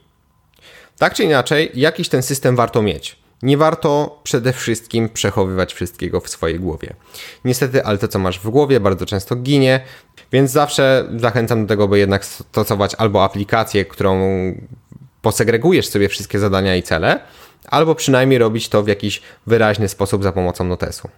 Tak 1.00 1.14
czy 1.14 1.25
inaczej, 1.25 1.71
jakiś 1.75 2.09
ten 2.09 2.23
system 2.23 2.57
warto 2.57 2.83
mieć. 2.83 3.16
nie 3.42 3.57
warto 3.57 4.21
przede 4.23 4.52
wszystkim 4.52 5.09
przechowywać 5.09 5.75
wszystkiego 5.75 6.21
w 6.21 6.28
swojej 6.28 6.61
głowie. 6.61 6.95
Niestety, 7.45 7.85
ale 7.85 7.99
to, 7.99 8.09
co 8.09 8.19
masz 8.19 8.40
w 8.40 8.50
głowie, 8.50 8.80
bardzo 8.80 9.07
często 9.07 9.37
ginie, 9.37 9.80
więc 10.33 10.50
zawsze 10.50 11.09
zachęcam 11.16 11.62
do 11.62 11.69
tego, 11.69 11.88
by 11.88 11.99
jednak 11.99 12.25
stosować 12.25 12.95
albo 12.95 13.25
aplikację, 13.25 13.85
którą 13.85 14.21
posegregujesz 15.23 15.88
sobie 15.88 16.09
wszystkie 16.09 16.38
zadania 16.38 16.76
i 16.76 16.83
cele, 16.83 17.21
albo 17.69 17.95
przynajmniej 17.95 18.38
robić 18.38 18.69
to 18.69 18.83
w 18.83 18.88
jakiś 18.88 19.23
wyraźny 19.47 19.88
sposób 19.88 20.23
za 20.23 20.33
pomocą 20.33 20.64
notesu. 20.64 21.09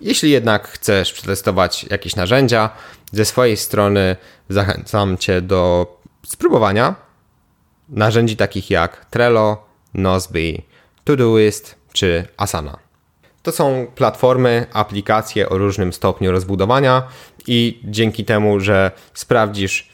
Jeśli 0.00 0.30
jednak 0.30 0.68
chcesz 0.68 1.12
przetestować 1.12 1.84
jakieś 1.84 2.16
narzędzia, 2.16 2.70
ze 3.12 3.24
swojej 3.24 3.56
strony 3.56 4.16
zachęcam 4.48 5.18
Cię 5.18 5.40
do 5.40 5.86
spróbowania 6.26 7.11
narzędzi 7.92 8.36
takich 8.36 8.70
jak 8.70 9.06
Trello, 9.10 9.64
Nozbe, 9.94 10.40
Todoist 11.04 11.74
czy 11.92 12.24
Asana. 12.36 12.78
To 13.42 13.52
są 13.52 13.86
platformy, 13.94 14.66
aplikacje 14.72 15.48
o 15.48 15.58
różnym 15.58 15.92
stopniu 15.92 16.32
rozbudowania 16.32 17.02
i 17.46 17.80
dzięki 17.84 18.24
temu, 18.24 18.60
że 18.60 18.90
sprawdzisz 19.14 19.92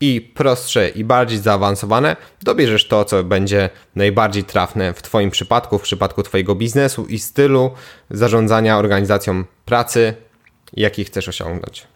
i 0.00 0.20
prostsze 0.34 0.88
i 0.88 1.04
bardziej 1.04 1.38
zaawansowane, 1.38 2.16
dobierzesz 2.42 2.88
to, 2.88 3.04
co 3.04 3.24
będzie 3.24 3.70
najbardziej 3.96 4.44
trafne 4.44 4.94
w 4.94 5.02
Twoim 5.02 5.30
przypadku, 5.30 5.78
w 5.78 5.82
przypadku 5.82 6.22
Twojego 6.22 6.54
biznesu 6.54 7.06
i 7.06 7.18
stylu 7.18 7.70
zarządzania 8.10 8.78
organizacją 8.78 9.44
pracy, 9.64 10.14
jaki 10.72 11.04
chcesz 11.04 11.28
osiągnąć. 11.28 11.86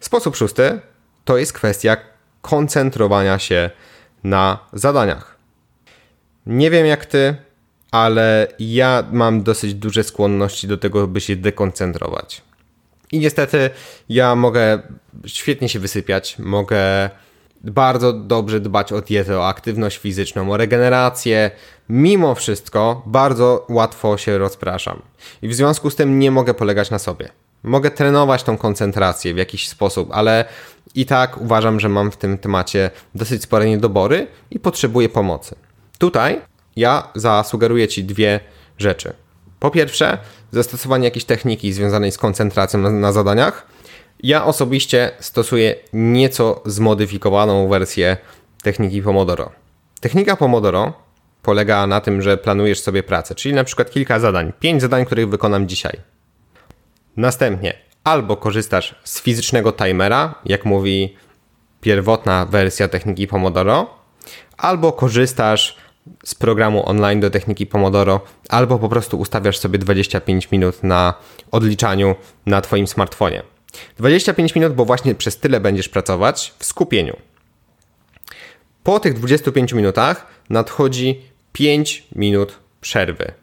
Sposób 0.00 0.36
szósty 0.36 0.80
to 1.24 1.38
jest 1.38 1.52
kwestia 1.52 1.96
koncentrowania 2.42 3.38
się 3.38 3.70
na 4.24 4.58
zadaniach. 4.72 5.36
Nie 6.46 6.70
wiem 6.70 6.86
jak 6.86 7.06
ty, 7.06 7.36
ale 7.90 8.46
ja 8.58 9.04
mam 9.12 9.42
dosyć 9.42 9.74
duże 9.74 10.04
skłonności 10.04 10.68
do 10.68 10.78
tego, 10.78 11.06
by 11.06 11.20
się 11.20 11.36
dekoncentrować. 11.36 12.42
I 13.12 13.18
niestety 13.18 13.70
ja 14.08 14.34
mogę 14.34 14.82
świetnie 15.26 15.68
się 15.68 15.78
wysypiać, 15.78 16.38
mogę 16.38 17.10
bardzo 17.64 18.12
dobrze 18.12 18.60
dbać 18.60 18.92
o 18.92 19.00
dietę, 19.00 19.38
o 19.38 19.48
aktywność 19.48 19.98
fizyczną, 19.98 20.52
o 20.52 20.56
regenerację. 20.56 21.50
Mimo 21.88 22.34
wszystko 22.34 23.02
bardzo 23.06 23.66
łatwo 23.68 24.18
się 24.18 24.38
rozpraszam. 24.38 25.02
I 25.42 25.48
w 25.48 25.54
związku 25.54 25.90
z 25.90 25.96
tym 25.96 26.18
nie 26.18 26.30
mogę 26.30 26.54
polegać 26.54 26.90
na 26.90 26.98
sobie. 26.98 27.28
Mogę 27.62 27.90
trenować 27.90 28.42
tą 28.42 28.56
koncentrację 28.56 29.34
w 29.34 29.36
jakiś 29.36 29.68
sposób, 29.68 30.08
ale 30.12 30.44
i 30.94 31.06
tak 31.06 31.40
uważam, 31.40 31.80
że 31.80 31.88
mam 31.88 32.10
w 32.10 32.16
tym 32.16 32.38
temacie 32.38 32.90
dosyć 33.14 33.42
spore 33.42 33.66
niedobory 33.66 34.26
i 34.50 34.60
potrzebuję 34.60 35.08
pomocy. 35.08 35.54
Tutaj 35.98 36.40
ja 36.76 37.08
zasugeruję 37.14 37.88
Ci 37.88 38.04
dwie 38.04 38.40
rzeczy. 38.78 39.12
Po 39.60 39.70
pierwsze, 39.70 40.18
zastosowanie 40.52 41.04
jakiejś 41.04 41.24
techniki 41.24 41.72
związanej 41.72 42.12
z 42.12 42.18
koncentracją 42.18 42.80
na, 42.80 42.90
na 42.90 43.12
zadaniach. 43.12 43.66
Ja 44.22 44.44
osobiście 44.44 45.10
stosuję 45.20 45.74
nieco 45.92 46.62
zmodyfikowaną 46.66 47.68
wersję 47.68 48.16
techniki 48.62 49.02
Pomodoro. 49.02 49.52
Technika 50.00 50.36
Pomodoro 50.36 50.92
polega 51.42 51.86
na 51.86 52.00
tym, 52.00 52.22
że 52.22 52.36
planujesz 52.36 52.80
sobie 52.80 53.02
pracę, 53.02 53.34
czyli 53.34 53.54
na 53.54 53.64
przykład 53.64 53.90
kilka 53.90 54.20
zadań, 54.20 54.52
pięć 54.60 54.82
zadań, 54.82 55.04
których 55.06 55.28
wykonam 55.28 55.68
dzisiaj. 55.68 56.11
Następnie 57.16 57.74
albo 58.04 58.36
korzystasz 58.36 58.94
z 59.04 59.20
fizycznego 59.20 59.72
timera, 59.72 60.34
jak 60.44 60.64
mówi 60.64 61.16
pierwotna 61.80 62.46
wersja 62.46 62.88
techniki 62.88 63.26
Pomodoro, 63.26 63.90
albo 64.56 64.92
korzystasz 64.92 65.76
z 66.24 66.34
programu 66.34 66.88
online 66.88 67.20
do 67.20 67.30
techniki 67.30 67.66
Pomodoro, 67.66 68.20
albo 68.48 68.78
po 68.78 68.88
prostu 68.88 69.18
ustawiasz 69.18 69.58
sobie 69.58 69.78
25 69.78 70.50
minut 70.50 70.82
na 70.82 71.14
odliczaniu 71.50 72.14
na 72.46 72.60
Twoim 72.60 72.86
smartfonie. 72.86 73.42
25 73.98 74.54
minut, 74.54 74.74
bo 74.74 74.84
właśnie 74.84 75.14
przez 75.14 75.38
tyle 75.38 75.60
będziesz 75.60 75.88
pracować 75.88 76.54
w 76.58 76.64
skupieniu. 76.64 77.16
Po 78.82 79.00
tych 79.00 79.14
25 79.14 79.72
minutach 79.72 80.26
nadchodzi 80.50 81.22
5 81.52 82.06
minut 82.14 82.58
przerwy. 82.80 83.41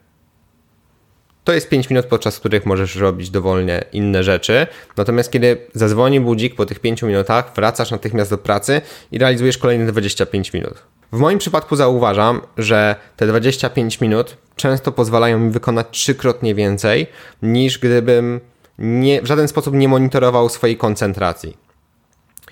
To 1.50 1.54
jest 1.54 1.70
5 1.70 1.90
minut, 1.90 2.06
podczas 2.06 2.40
których 2.40 2.66
możesz 2.66 2.96
robić 2.96 3.30
dowolnie 3.30 3.86
inne 3.92 4.24
rzeczy. 4.24 4.68
Natomiast 4.98 5.32
kiedy 5.32 5.58
zadzwoni 5.74 6.20
budzik 6.20 6.56
po 6.56 6.66
tych 6.66 6.80
5 6.80 7.02
minutach, 7.02 7.52
wracasz 7.56 7.92
natychmiast 7.92 8.32
do 8.32 8.38
pracy 8.38 8.82
i 9.12 9.18
realizujesz 9.18 9.58
kolejne 9.58 9.86
25 9.86 10.54
minut. 10.54 10.74
W 11.12 11.20
moim 11.20 11.40
przypadku 11.40 11.76
zauważam, 11.76 12.42
że 12.58 12.96
te 13.18 13.28
25 13.28 14.02
minut 14.02 14.38
często 14.56 14.92
pozwalają 14.92 15.40
mi 15.40 15.52
wykonać 15.52 15.88
trzykrotnie 15.92 16.56
więcej, 16.56 17.08
niż 17.42 17.80
gdybym 17.80 18.40
nie, 18.80 19.22
w 19.22 19.26
żaden 19.26 19.48
sposób 19.48 19.74
nie 19.74 19.88
monitorował 19.88 20.50
swojej 20.50 20.78
koncentracji. 20.78 21.58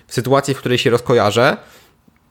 W 0.06 0.14
sytuacji, 0.14 0.54
w 0.54 0.58
której 0.58 0.78
się 0.78 0.90
rozkojarzę, 0.90 1.56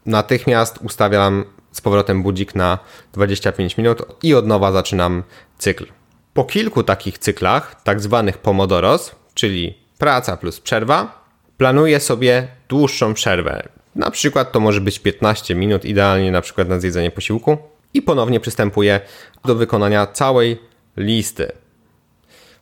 natychmiast 0.06 0.78
ustawiam 0.82 1.44
z 1.72 1.80
powrotem 1.80 2.22
budzik 2.22 2.54
na 2.54 2.78
25 3.12 3.76
minut 3.76 4.02
i 4.22 4.34
od 4.34 4.46
nowa 4.46 4.72
zaczynam 4.72 5.22
cykl. 5.58 5.97
Po 6.38 6.44
kilku 6.44 6.82
takich 6.82 7.18
cyklach, 7.18 7.82
tak 7.82 8.00
zwanych 8.00 8.38
pomodoros, 8.38 9.14
czyli 9.34 9.78
praca 9.98 10.36
plus 10.36 10.60
przerwa, 10.60 11.24
planuję 11.56 12.00
sobie 12.00 12.48
dłuższą 12.68 13.14
przerwę. 13.14 13.68
Na 13.94 14.10
przykład 14.10 14.52
to 14.52 14.60
może 14.60 14.80
być 14.80 14.98
15 14.98 15.54
minut, 15.54 15.84
idealnie 15.84 16.32
na 16.32 16.40
przykład 16.40 16.68
na 16.68 16.80
zjedzenie 16.80 17.10
posiłku. 17.10 17.56
I 17.94 18.02
ponownie 18.02 18.40
przystępuję 18.40 19.00
do 19.44 19.54
wykonania 19.54 20.06
całej 20.06 20.58
listy. 20.96 21.52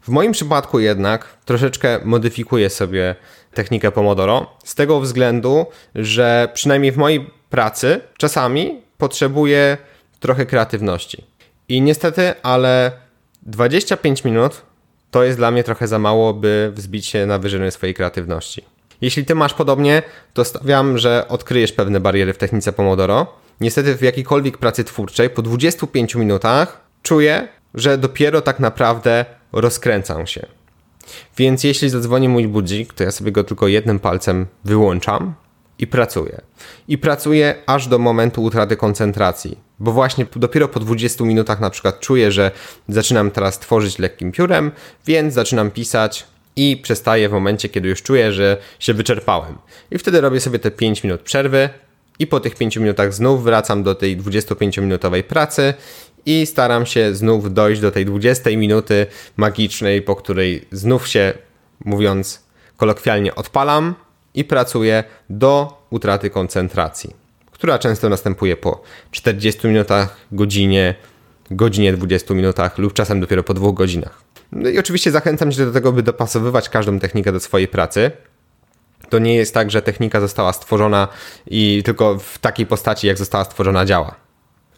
W 0.00 0.08
moim 0.08 0.32
przypadku 0.32 0.80
jednak 0.80 1.36
troszeczkę 1.44 2.00
modyfikuję 2.04 2.70
sobie 2.70 3.14
technikę 3.54 3.92
Pomodoro 3.92 4.56
z 4.64 4.74
tego 4.74 5.00
względu, 5.00 5.66
że 5.94 6.48
przynajmniej 6.54 6.92
w 6.92 6.96
mojej 6.96 7.30
pracy 7.50 8.00
czasami 8.18 8.80
potrzebuję 8.98 9.76
trochę 10.20 10.46
kreatywności. 10.46 11.24
I 11.68 11.82
niestety, 11.82 12.34
ale 12.42 13.05
25 13.46 14.24
minut 14.24 14.62
to 15.10 15.24
jest 15.24 15.38
dla 15.38 15.50
mnie 15.50 15.64
trochę 15.64 15.88
za 15.88 15.98
mało, 15.98 16.34
by 16.34 16.72
wzbić 16.74 17.06
się 17.06 17.26
na 17.26 17.38
wyżyny 17.38 17.70
swojej 17.70 17.94
kreatywności. 17.94 18.64
Jeśli 19.00 19.24
ty 19.24 19.34
masz 19.34 19.54
podobnie, 19.54 20.02
to 20.34 20.44
stawiam, 20.44 20.98
że 20.98 21.28
odkryjesz 21.28 21.72
pewne 21.72 22.00
bariery 22.00 22.32
w 22.32 22.38
technice 22.38 22.72
Pomodoro. 22.72 23.26
Niestety 23.60 23.96
w 23.96 24.02
jakiejkolwiek 24.02 24.58
pracy 24.58 24.84
twórczej 24.84 25.30
po 25.30 25.42
25 25.42 26.14
minutach 26.14 26.80
czuję, 27.02 27.48
że 27.74 27.98
dopiero 27.98 28.40
tak 28.40 28.60
naprawdę 28.60 29.24
rozkręcam 29.52 30.26
się. 30.26 30.46
Więc 31.36 31.64
jeśli 31.64 31.88
zadzwoni 31.88 32.28
mój 32.28 32.48
budzik, 32.48 32.92
to 32.92 33.04
ja 33.04 33.10
sobie 33.10 33.32
go 33.32 33.44
tylko 33.44 33.68
jednym 33.68 33.98
palcem 33.98 34.46
wyłączam 34.64 35.34
i 35.78 35.86
pracuję. 35.86 36.40
I 36.88 36.98
pracuję 36.98 37.54
aż 37.66 37.86
do 37.86 37.98
momentu 37.98 38.42
utraty 38.42 38.76
koncentracji, 38.76 39.58
bo 39.78 39.92
właśnie 39.92 40.26
dopiero 40.36 40.68
po 40.68 40.80
20 40.80 41.24
minutach 41.24 41.60
na 41.60 41.70
przykład 41.70 42.00
czuję, 42.00 42.32
że 42.32 42.50
zaczynam 42.88 43.30
teraz 43.30 43.58
tworzyć 43.58 43.98
lekkim 43.98 44.32
piórem, 44.32 44.72
więc 45.06 45.34
zaczynam 45.34 45.70
pisać 45.70 46.26
i 46.56 46.76
przestaję 46.82 47.28
w 47.28 47.32
momencie, 47.32 47.68
kiedy 47.68 47.88
już 47.88 48.02
czuję, 48.02 48.32
że 48.32 48.56
się 48.78 48.94
wyczerpałem. 48.94 49.58
I 49.90 49.98
wtedy 49.98 50.20
robię 50.20 50.40
sobie 50.40 50.58
te 50.58 50.70
5 50.70 51.04
minut 51.04 51.20
przerwy 51.20 51.68
i 52.18 52.26
po 52.26 52.40
tych 52.40 52.54
5 52.54 52.76
minutach 52.76 53.14
znów 53.14 53.44
wracam 53.44 53.82
do 53.82 53.94
tej 53.94 54.18
25-minutowej 54.18 55.22
pracy 55.22 55.74
i 56.26 56.46
staram 56.46 56.86
się 56.86 57.14
znów 57.14 57.54
dojść 57.54 57.80
do 57.80 57.90
tej 57.90 58.06
20 58.06 58.50
minuty 58.50 59.06
magicznej, 59.36 60.02
po 60.02 60.16
której 60.16 60.68
znów 60.72 61.08
się, 61.08 61.32
mówiąc 61.84 62.42
kolokwialnie, 62.76 63.34
odpalam 63.34 63.94
i 64.34 64.44
pracuję 64.44 65.04
do 65.30 65.82
utraty 65.90 66.30
koncentracji, 66.30 67.25
która 67.56 67.78
często 67.78 68.08
następuje 68.08 68.56
po 68.56 68.82
40 69.10 69.66
minutach, 69.66 70.16
godzinie, 70.32 70.94
godzinie 71.50 71.92
20 71.92 72.34
minutach 72.34 72.78
lub 72.78 72.92
czasem 72.92 73.20
dopiero 73.20 73.42
po 73.42 73.54
dwóch 73.54 73.74
godzinach. 73.74 74.22
No 74.52 74.68
i 74.68 74.78
oczywiście 74.78 75.10
zachęcam 75.10 75.52
Cię 75.52 75.66
do 75.66 75.72
tego, 75.72 75.92
by 75.92 76.02
dopasowywać 76.02 76.68
każdą 76.68 76.98
technikę 76.98 77.32
do 77.32 77.40
swojej 77.40 77.68
pracy. 77.68 78.10
To 79.08 79.18
nie 79.18 79.34
jest 79.34 79.54
tak, 79.54 79.70
że 79.70 79.82
technika 79.82 80.20
została 80.20 80.52
stworzona 80.52 81.08
i 81.46 81.82
tylko 81.84 82.18
w 82.18 82.38
takiej 82.38 82.66
postaci, 82.66 83.06
jak 83.06 83.18
została 83.18 83.44
stworzona, 83.44 83.84
działa. 83.84 84.14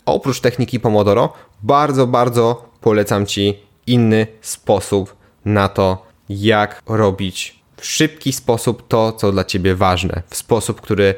Oprócz 0.06 0.40
techniki 0.40 0.80
Pomodoro, 0.80 1.32
bardzo, 1.62 2.06
bardzo 2.06 2.70
polecam 2.80 3.26
Ci 3.26 3.62
inny 3.86 4.26
sposób 4.40 5.16
na 5.44 5.68
to, 5.68 6.06
jak 6.28 6.82
robić 6.86 7.58
w 7.76 7.86
szybki 7.86 8.32
sposób 8.32 8.88
to, 8.88 9.12
co 9.12 9.32
dla 9.32 9.44
Ciebie 9.44 9.74
ważne. 9.74 10.22
W 10.30 10.36
sposób, 10.36 10.80
który, 10.80 11.14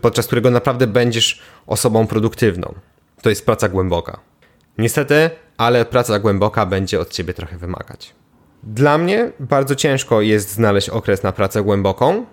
podczas 0.00 0.26
którego 0.26 0.50
naprawdę 0.50 0.86
będziesz 0.86 1.42
osobą 1.66 2.06
produktywną. 2.06 2.74
To 3.22 3.30
jest 3.30 3.46
praca 3.46 3.68
głęboka. 3.68 4.20
Niestety, 4.78 5.30
ale 5.56 5.84
praca 5.84 6.18
głęboka 6.18 6.66
będzie 6.66 7.00
od 7.00 7.10
Ciebie 7.10 7.34
trochę 7.34 7.58
wymagać. 7.58 8.14
Dla 8.62 8.98
mnie 8.98 9.32
bardzo 9.40 9.74
ciężko 9.74 10.20
jest 10.20 10.52
znaleźć 10.52 10.88
okres 10.88 11.22
na 11.22 11.32
pracę 11.32 11.62
głęboką, 11.62 12.26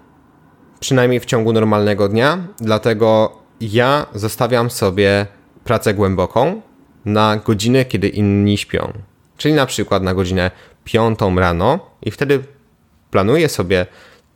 przynajmniej 0.79 1.19
w 1.19 1.25
ciągu 1.25 1.53
normalnego 1.53 2.09
dnia, 2.09 2.47
dlatego 2.57 3.37
ja 3.61 4.05
zostawiam 4.13 4.69
sobie 4.69 5.27
pracę 5.63 5.93
głęboką 5.93 6.61
na 7.05 7.37
godzinę, 7.37 7.85
kiedy 7.85 8.09
inni 8.09 8.57
śpią. 8.57 8.93
Czyli 9.37 9.53
na 9.53 9.65
przykład 9.65 10.03
na 10.03 10.13
godzinę 10.13 10.51
5 10.83 11.19
rano 11.35 11.79
i 12.01 12.11
wtedy 12.11 12.43
planuję 13.11 13.49
sobie, 13.49 13.85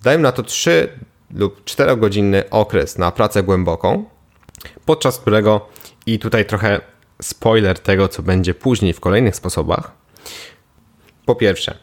dajmy 0.04 0.24
na 0.24 0.32
to 0.32 0.44
3 0.44 0.90
lub 1.32 1.64
4 1.66 1.98
godzinny 1.98 2.50
okres 2.50 2.98
na 2.98 3.12
pracę 3.12 3.44
głęboką, 3.44 4.06
podczas 4.86 5.20
którego, 5.20 5.70
i 6.06 6.20
tutaj 6.20 6.46
trochę 6.46 6.82
spoiler 7.22 7.80
tego, 7.80 8.08
co 8.08 8.24
będzie 8.24 8.54
później 8.54 8.94
w 8.94 9.00
kolejnych 9.00 9.36
sposobach. 9.36 9.92
Po 11.26 11.36
pierwsze, 11.36 11.78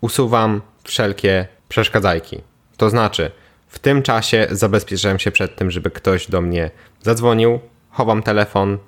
usuwam 0.00 0.60
wszelkie 0.84 1.46
przeszkadzajki. 1.68 2.40
To 2.76 2.90
znaczy, 2.90 3.30
w 3.68 3.78
tym 3.78 4.02
czasie 4.02 4.46
zabezpieczam 4.50 5.18
się 5.18 5.30
przed 5.30 5.56
tym, 5.56 5.70
żeby 5.70 5.90
ktoś 5.90 6.30
do 6.30 6.40
mnie 6.40 6.70
zadzwonił, 7.02 7.60
chowam 7.90 8.22
telefon, 8.22 8.78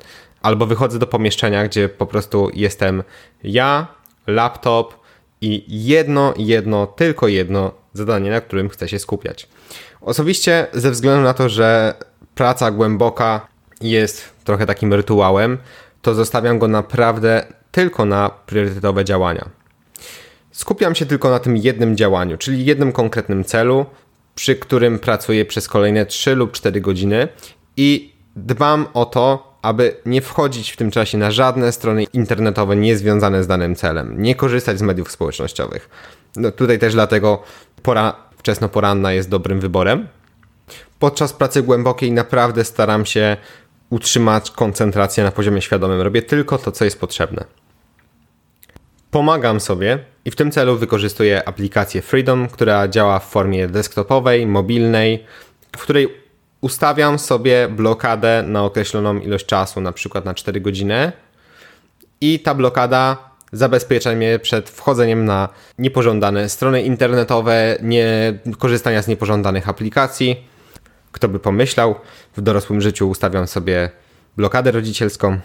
albo 0.42 0.66
wychodzę 0.66 0.98
do 0.98 1.06
pomieszczenia, 1.06 1.68
gdzie 1.68 1.88
po 1.88 2.06
prostu 2.06 2.50
jestem 2.54 3.02
ja, 3.42 3.86
laptop 4.26 4.94
i 5.40 5.64
jedno, 5.68 6.34
jedno, 6.36 6.86
tylko 6.86 7.28
jedno 7.28 7.72
zadanie, 7.92 8.30
na 8.30 8.40
którym 8.40 8.68
chcę 8.68 8.88
się 8.88 8.98
skupiać. 8.98 9.48
Osobiście, 10.06 10.66
ze 10.72 10.90
względu 10.90 11.22
na 11.22 11.34
to, 11.34 11.48
że 11.48 11.94
praca 12.34 12.70
głęboka 12.70 13.46
jest 13.80 14.24
trochę 14.44 14.66
takim 14.66 14.94
rytuałem, 14.94 15.58
to 16.02 16.14
zostawiam 16.14 16.58
go 16.58 16.68
naprawdę 16.68 17.46
tylko 17.72 18.04
na 18.04 18.30
priorytetowe 18.30 19.04
działania. 19.04 19.48
Skupiam 20.50 20.94
się 20.94 21.06
tylko 21.06 21.30
na 21.30 21.38
tym 21.38 21.56
jednym 21.56 21.96
działaniu, 21.96 22.36
czyli 22.36 22.64
jednym 22.64 22.92
konkretnym 22.92 23.44
celu, 23.44 23.86
przy 24.34 24.56
którym 24.56 24.98
pracuję 24.98 25.44
przez 25.44 25.68
kolejne 25.68 26.06
3 26.06 26.34
lub 26.34 26.52
4 26.52 26.80
godziny 26.80 27.28
i 27.76 28.12
dbam 28.36 28.86
o 28.94 29.04
to, 29.04 29.58
aby 29.62 29.96
nie 30.06 30.22
wchodzić 30.22 30.70
w 30.70 30.76
tym 30.76 30.90
czasie 30.90 31.18
na 31.18 31.30
żadne 31.30 31.72
strony 31.72 32.04
internetowe 32.04 32.76
niezwiązane 32.76 33.42
z 33.42 33.46
danym 33.46 33.74
celem, 33.74 34.22
nie 34.22 34.34
korzystać 34.34 34.78
z 34.78 34.82
mediów 34.82 35.10
społecznościowych. 35.10 35.88
No, 36.36 36.52
tutaj 36.52 36.78
też 36.78 36.94
dlatego 36.94 37.42
pora 37.82 38.25
wczesnoporanna 38.46 39.12
jest 39.12 39.28
dobrym 39.28 39.60
wyborem. 39.60 40.08
Podczas 40.98 41.32
pracy 41.32 41.62
głębokiej 41.62 42.12
naprawdę 42.12 42.64
staram 42.64 43.06
się 43.06 43.36
utrzymać 43.90 44.50
koncentrację 44.50 45.24
na 45.24 45.32
poziomie 45.32 45.62
świadomym. 45.62 46.00
Robię 46.00 46.22
tylko 46.22 46.58
to, 46.58 46.72
co 46.72 46.84
jest 46.84 47.00
potrzebne. 47.00 47.44
Pomagam 49.10 49.60
sobie 49.60 49.98
i 50.24 50.30
w 50.30 50.36
tym 50.36 50.50
celu 50.50 50.76
wykorzystuję 50.76 51.48
aplikację 51.48 52.02
Freedom, 52.02 52.48
która 52.48 52.88
działa 52.88 53.18
w 53.18 53.24
formie 53.24 53.68
desktopowej, 53.68 54.46
mobilnej, 54.46 55.24
w 55.76 55.80
której 55.80 56.14
ustawiam 56.60 57.18
sobie 57.18 57.68
blokadę 57.68 58.44
na 58.46 58.64
określoną 58.64 59.18
ilość 59.18 59.46
czasu, 59.46 59.80
na 59.80 59.92
przykład 59.92 60.24
na 60.24 60.34
4 60.34 60.60
godziny 60.60 61.12
i 62.20 62.40
ta 62.40 62.54
blokada 62.54 63.30
zabezpiecza 63.56 64.14
mnie 64.14 64.38
przed 64.38 64.70
wchodzeniem 64.70 65.24
na 65.24 65.48
niepożądane 65.78 66.48
strony 66.48 66.82
internetowe, 66.82 67.78
nie 67.82 68.38
korzystania 68.58 69.02
z 69.02 69.08
niepożądanych 69.08 69.68
aplikacji. 69.68 70.46
Kto 71.12 71.28
by 71.28 71.38
pomyślał, 71.38 71.94
w 72.36 72.40
dorosłym 72.40 72.80
życiu 72.80 73.08
ustawiam 73.08 73.46
sobie 73.46 73.90
blokadę 74.36 74.70
rodzicielską, 74.70 75.40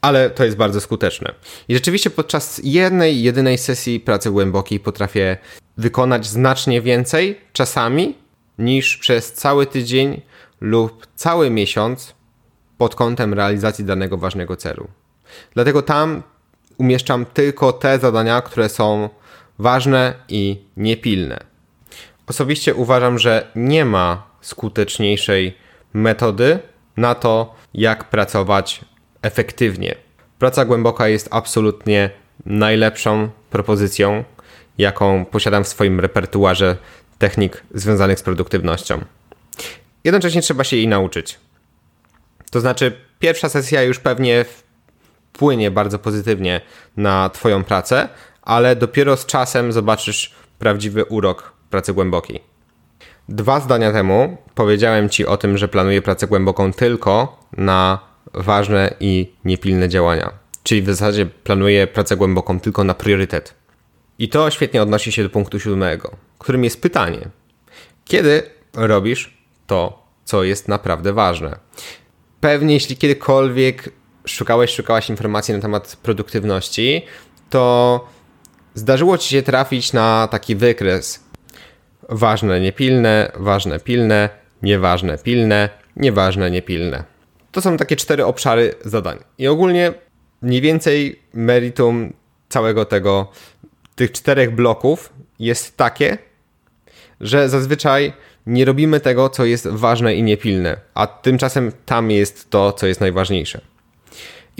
ale 0.00 0.30
to 0.30 0.44
jest 0.44 0.56
bardzo 0.56 0.80
skuteczne. 0.80 1.34
I 1.68 1.74
rzeczywiście 1.74 2.10
podczas 2.10 2.60
jednej, 2.64 3.22
jedynej 3.22 3.58
sesji 3.58 4.00
pracy 4.00 4.30
głębokiej 4.30 4.80
potrafię 4.80 5.36
wykonać 5.76 6.26
znacznie 6.26 6.82
więcej 6.82 7.40
czasami 7.52 8.14
niż 8.58 8.96
przez 8.96 9.32
cały 9.32 9.66
tydzień 9.66 10.22
lub 10.60 11.06
cały 11.14 11.50
miesiąc 11.50 12.14
pod 12.78 12.94
kątem 12.94 13.34
realizacji 13.34 13.84
danego 13.84 14.16
ważnego 14.16 14.56
celu. 14.56 14.88
Dlatego 15.54 15.82
tam 15.82 16.22
umieszczam 16.80 17.26
tylko 17.26 17.72
te 17.72 17.98
zadania, 17.98 18.42
które 18.42 18.68
są 18.68 19.08
ważne 19.58 20.14
i 20.28 20.64
niepilne. 20.76 21.40
Osobiście 22.26 22.74
uważam, 22.74 23.18
że 23.18 23.46
nie 23.54 23.84
ma 23.84 24.26
skuteczniejszej 24.40 25.56
metody 25.92 26.58
na 26.96 27.14
to, 27.14 27.54
jak 27.74 28.10
pracować 28.10 28.80
efektywnie. 29.22 29.94
Praca 30.38 30.64
głęboka 30.64 31.08
jest 31.08 31.28
absolutnie 31.30 32.10
najlepszą 32.46 33.28
propozycją, 33.50 34.24
jaką 34.78 35.24
posiadam 35.24 35.64
w 35.64 35.68
swoim 35.68 36.00
repertuarze 36.00 36.76
technik 37.18 37.62
związanych 37.74 38.18
z 38.18 38.22
produktywnością. 38.22 39.04
Jednocześnie 40.04 40.42
trzeba 40.42 40.64
się 40.64 40.76
jej 40.76 40.88
nauczyć. 40.88 41.38
To 42.50 42.60
znaczy, 42.60 42.92
pierwsza 43.18 43.48
sesja 43.48 43.82
już 43.82 43.98
pewnie 43.98 44.44
wpłynie 45.40 45.70
bardzo 45.70 45.98
pozytywnie 45.98 46.60
na 46.96 47.30
Twoją 47.30 47.64
pracę, 47.64 48.08
ale 48.42 48.76
dopiero 48.76 49.16
z 49.16 49.26
czasem 49.26 49.72
zobaczysz 49.72 50.34
prawdziwy 50.58 51.04
urok 51.04 51.52
pracy 51.70 51.94
głębokiej. 51.94 52.40
Dwa 53.28 53.60
zdania 53.60 53.92
temu 53.92 54.36
powiedziałem 54.54 55.08
Ci 55.08 55.26
o 55.26 55.36
tym, 55.36 55.58
że 55.58 55.68
planuję 55.68 56.02
pracę 56.02 56.26
głęboką 56.26 56.72
tylko 56.72 57.40
na 57.56 57.98
ważne 58.34 58.94
i 59.00 59.32
niepilne 59.44 59.88
działania. 59.88 60.30
Czyli 60.62 60.82
w 60.82 60.86
zasadzie 60.86 61.26
planuję 61.26 61.86
pracę 61.86 62.16
głęboką 62.16 62.60
tylko 62.60 62.84
na 62.84 62.94
priorytet. 62.94 63.54
I 64.18 64.28
to 64.28 64.50
świetnie 64.50 64.82
odnosi 64.82 65.12
się 65.12 65.22
do 65.22 65.30
punktu 65.30 65.60
siódmego, 65.60 66.16
którym 66.38 66.64
jest 66.64 66.82
pytanie: 66.82 67.28
kiedy 68.04 68.42
robisz 68.74 69.38
to, 69.66 70.06
co 70.24 70.44
jest 70.44 70.68
naprawdę 70.68 71.12
ważne? 71.12 71.58
Pewnie, 72.40 72.74
jeśli 72.74 72.96
kiedykolwiek 72.96 73.99
szukałeś, 74.30 74.74
szukałaś 74.74 75.10
informacji 75.10 75.54
na 75.54 75.60
temat 75.60 75.96
produktywności, 76.02 77.06
to 77.50 78.08
zdarzyło 78.74 79.18
ci 79.18 79.28
się 79.28 79.42
trafić 79.42 79.92
na 79.92 80.28
taki 80.30 80.56
wykres. 80.56 81.24
Ważne, 82.08 82.60
niepilne, 82.60 83.32
ważne, 83.36 83.80
pilne, 83.80 84.28
nieważne, 84.62 85.18
pilne, 85.18 85.68
nieważne, 85.96 86.50
niepilne. 86.50 87.04
To 87.52 87.60
są 87.60 87.76
takie 87.76 87.96
cztery 87.96 88.24
obszary 88.24 88.74
zadań. 88.84 89.18
I 89.38 89.48
ogólnie 89.48 89.92
mniej 90.42 90.60
więcej 90.60 91.22
meritum 91.34 92.12
całego 92.48 92.84
tego, 92.84 93.32
tych 93.94 94.12
czterech 94.12 94.54
bloków 94.54 95.12
jest 95.38 95.76
takie, 95.76 96.18
że 97.20 97.48
zazwyczaj 97.48 98.12
nie 98.46 98.64
robimy 98.64 99.00
tego, 99.00 99.28
co 99.28 99.44
jest 99.44 99.68
ważne 99.68 100.14
i 100.14 100.22
niepilne, 100.22 100.76
a 100.94 101.06
tymczasem 101.06 101.72
tam 101.86 102.10
jest 102.10 102.50
to, 102.50 102.72
co 102.72 102.86
jest 102.86 103.00
najważniejsze. 103.00 103.60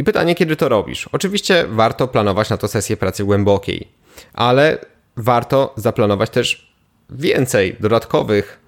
I 0.00 0.04
pytanie, 0.04 0.34
kiedy 0.34 0.56
to 0.56 0.68
robisz? 0.68 1.08
Oczywiście 1.12 1.64
warto 1.68 2.08
planować 2.08 2.50
na 2.50 2.56
to 2.56 2.68
sesję 2.68 2.96
pracy 2.96 3.24
głębokiej, 3.24 3.88
ale 4.34 4.78
warto 5.16 5.74
zaplanować 5.76 6.30
też 6.30 6.74
więcej 7.10 7.76
dodatkowych 7.80 8.60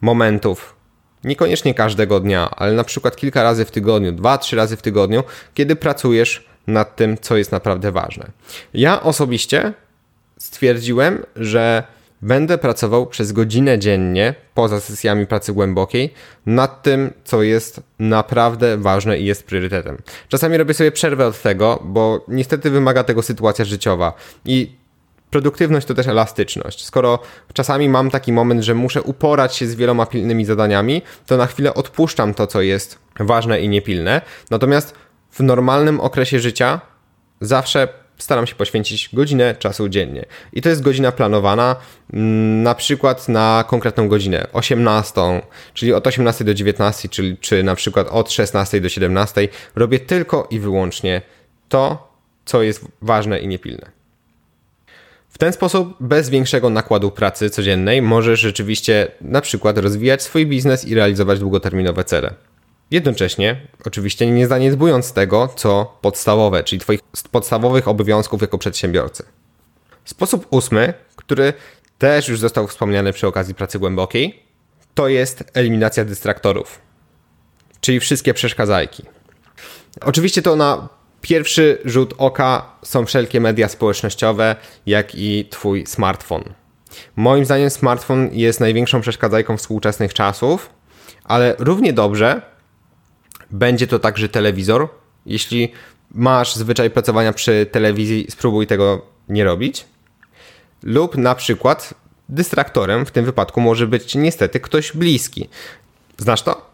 momentów. 0.00 0.76
Niekoniecznie 1.24 1.74
każdego 1.74 2.20
dnia, 2.20 2.50
ale 2.50 2.72
na 2.72 2.84
przykład 2.84 3.16
kilka 3.16 3.42
razy 3.42 3.64
w 3.64 3.70
tygodniu, 3.70 4.12
dwa, 4.12 4.38
trzy 4.38 4.56
razy 4.56 4.76
w 4.76 4.82
tygodniu, 4.82 5.24
kiedy 5.54 5.76
pracujesz 5.76 6.46
nad 6.66 6.96
tym, 6.96 7.18
co 7.18 7.36
jest 7.36 7.52
naprawdę 7.52 7.92
ważne. 7.92 8.30
Ja 8.74 9.02
osobiście 9.02 9.72
stwierdziłem, 10.38 11.22
że 11.36 11.82
Będę 12.22 12.58
pracował 12.58 13.06
przez 13.06 13.32
godzinę 13.32 13.78
dziennie, 13.78 14.34
poza 14.54 14.80
sesjami 14.80 15.26
pracy 15.26 15.52
głębokiej, 15.52 16.14
nad 16.46 16.82
tym, 16.82 17.12
co 17.24 17.42
jest 17.42 17.80
naprawdę 17.98 18.76
ważne 18.76 19.18
i 19.18 19.24
jest 19.24 19.46
priorytetem. 19.46 19.98
Czasami 20.28 20.56
robię 20.56 20.74
sobie 20.74 20.92
przerwę 20.92 21.26
od 21.26 21.42
tego, 21.42 21.82
bo 21.84 22.24
niestety 22.28 22.70
wymaga 22.70 23.04
tego 23.04 23.22
sytuacja 23.22 23.64
życiowa. 23.64 24.12
I 24.44 24.76
produktywność 25.30 25.86
to 25.86 25.94
też 25.94 26.06
elastyczność. 26.06 26.84
Skoro 26.84 27.18
czasami 27.52 27.88
mam 27.88 28.10
taki 28.10 28.32
moment, 28.32 28.62
że 28.62 28.74
muszę 28.74 29.02
uporać 29.02 29.56
się 29.56 29.66
z 29.66 29.74
wieloma 29.74 30.06
pilnymi 30.06 30.44
zadaniami, 30.44 31.02
to 31.26 31.36
na 31.36 31.46
chwilę 31.46 31.74
odpuszczam 31.74 32.34
to, 32.34 32.46
co 32.46 32.62
jest 32.62 32.98
ważne 33.20 33.60
i 33.60 33.68
niepilne. 33.68 34.20
Natomiast 34.50 34.94
w 35.30 35.40
normalnym 35.40 36.00
okresie 36.00 36.40
życia 36.40 36.80
zawsze 37.40 37.88
staram 38.18 38.46
się 38.46 38.54
poświęcić 38.54 39.08
godzinę 39.12 39.54
czasu 39.54 39.88
dziennie. 39.88 40.24
I 40.52 40.62
to 40.62 40.68
jest 40.68 40.82
godzina 40.82 41.12
planowana, 41.12 41.76
mm, 42.12 42.62
na 42.62 42.74
przykład 42.74 43.28
na 43.28 43.64
konkretną 43.68 44.08
godzinę, 44.08 44.46
18, 44.52 45.42
czyli 45.74 45.92
od 45.92 46.06
18 46.06 46.44
do 46.44 46.54
19, 46.54 47.08
czyli, 47.08 47.36
czy 47.38 47.62
na 47.62 47.74
przykład 47.74 48.08
od 48.10 48.32
16 48.32 48.80
do 48.80 48.88
17. 48.88 49.48
Robię 49.76 49.98
tylko 49.98 50.48
i 50.50 50.60
wyłącznie 50.60 51.22
to, 51.68 52.12
co 52.44 52.62
jest 52.62 52.84
ważne 53.02 53.38
i 53.38 53.48
niepilne. 53.48 53.96
W 55.28 55.38
ten 55.38 55.52
sposób, 55.52 55.96
bez 56.00 56.30
większego 56.30 56.70
nakładu 56.70 57.10
pracy 57.10 57.50
codziennej, 57.50 58.02
możesz 58.02 58.40
rzeczywiście 58.40 59.08
na 59.20 59.40
przykład 59.40 59.78
rozwijać 59.78 60.22
swój 60.22 60.46
biznes 60.46 60.84
i 60.84 60.94
realizować 60.94 61.38
długoterminowe 61.38 62.04
cele. 62.04 62.34
Jednocześnie, 62.90 63.66
oczywiście 63.84 64.30
nie 64.30 64.46
zaniedbując 64.46 65.12
tego, 65.12 65.48
co 65.56 65.98
podstawowe, 66.00 66.64
czyli 66.64 66.80
Twoich 66.80 67.00
podstawowych 67.30 67.88
obowiązków 67.88 68.40
jako 68.40 68.58
przedsiębiorcy. 68.58 69.24
Sposób 70.04 70.46
ósmy, 70.50 70.94
który 71.16 71.52
też 71.98 72.28
już 72.28 72.40
został 72.40 72.68
wspomniany 72.68 73.12
przy 73.12 73.26
okazji 73.26 73.54
pracy 73.54 73.78
głębokiej, 73.78 74.42
to 74.94 75.08
jest 75.08 75.44
eliminacja 75.54 76.04
dystraktorów, 76.04 76.80
czyli 77.80 78.00
wszystkie 78.00 78.34
przeszkadzajki. 78.34 79.02
Oczywiście 80.00 80.42
to 80.42 80.56
na 80.56 80.88
Pierwszy 81.20 81.78
rzut 81.84 82.14
oka 82.18 82.72
są 82.82 83.06
wszelkie 83.06 83.40
media 83.40 83.68
społecznościowe, 83.68 84.56
jak 84.86 85.14
i 85.14 85.48
Twój 85.50 85.86
smartfon. 85.86 86.44
Moim 87.16 87.44
zdaniem 87.44 87.70
smartfon 87.70 88.28
jest 88.32 88.60
największą 88.60 89.00
przeszkadzajką 89.00 89.56
współczesnych 89.56 90.14
czasów, 90.14 90.70
ale 91.24 91.54
równie 91.58 91.92
dobrze 91.92 92.42
będzie 93.50 93.86
to 93.86 93.98
także 93.98 94.28
telewizor. 94.28 94.88
Jeśli 95.26 95.72
masz 96.10 96.56
zwyczaj 96.56 96.90
pracowania 96.90 97.32
przy 97.32 97.66
telewizji, 97.72 98.26
spróbuj 98.30 98.66
tego 98.66 99.06
nie 99.28 99.44
robić. 99.44 99.84
Lub 100.82 101.16
na 101.16 101.34
przykład 101.34 101.94
dystraktorem 102.28 103.06
w 103.06 103.10
tym 103.10 103.24
wypadku 103.24 103.60
może 103.60 103.86
być 103.86 104.14
niestety 104.14 104.60
ktoś 104.60 104.92
bliski. 104.92 105.48
Znasz 106.18 106.42
to? 106.42 106.70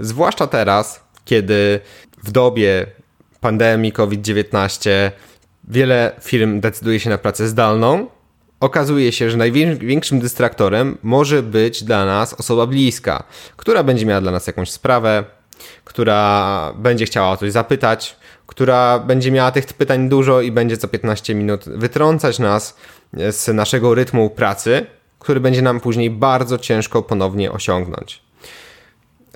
Zwłaszcza 0.00 0.46
teraz, 0.46 1.00
kiedy 1.24 1.80
w 2.22 2.30
dobie 2.30 2.86
pandemii 3.40 3.92
COVID-19 3.92 4.90
wiele 5.68 6.12
firm 6.20 6.60
decyduje 6.60 7.00
się 7.00 7.10
na 7.10 7.18
pracę 7.18 7.48
zdalną, 7.48 8.06
okazuje 8.60 9.12
się, 9.12 9.30
że 9.30 9.36
największym 9.36 10.20
dystraktorem 10.20 10.98
może 11.02 11.42
być 11.42 11.84
dla 11.84 12.06
nas 12.06 12.34
osoba 12.34 12.66
bliska, 12.66 13.24
która 13.56 13.82
będzie 13.82 14.06
miała 14.06 14.20
dla 14.20 14.32
nas 14.32 14.46
jakąś 14.46 14.70
sprawę, 14.70 15.24
która 15.84 16.72
będzie 16.76 17.06
chciała 17.06 17.30
o 17.30 17.36
coś 17.36 17.52
zapytać, 17.52 18.16
która 18.46 18.98
będzie 18.98 19.30
miała 19.30 19.50
tych 19.50 19.66
pytań 19.66 20.08
dużo 20.08 20.40
i 20.40 20.52
będzie 20.52 20.76
co 20.76 20.88
15 20.88 21.34
minut 21.34 21.64
wytrącać 21.66 22.38
nas 22.38 22.76
z 23.30 23.48
naszego 23.48 23.94
rytmu 23.94 24.30
pracy, 24.30 24.86
który 25.18 25.40
będzie 25.40 25.62
nam 25.62 25.80
później 25.80 26.10
bardzo 26.10 26.58
ciężko 26.58 27.02
ponownie 27.02 27.52
osiągnąć. 27.52 28.22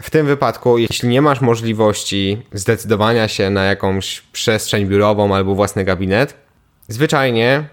W 0.03 0.11
tym 0.11 0.27
wypadku, 0.27 0.79
jeśli 0.79 1.09
nie 1.09 1.23
masz 1.23 1.41
możliwości 1.41 2.43
zdecydowania 2.53 3.29
się 3.29 3.51
na 3.51 3.65
jakąś 3.65 4.21
przestrzeń 4.21 4.87
biurową 4.87 5.35
albo 5.35 5.55
własny 5.55 5.85
gabinet, 5.85 6.35
zwyczajnie 6.89 7.69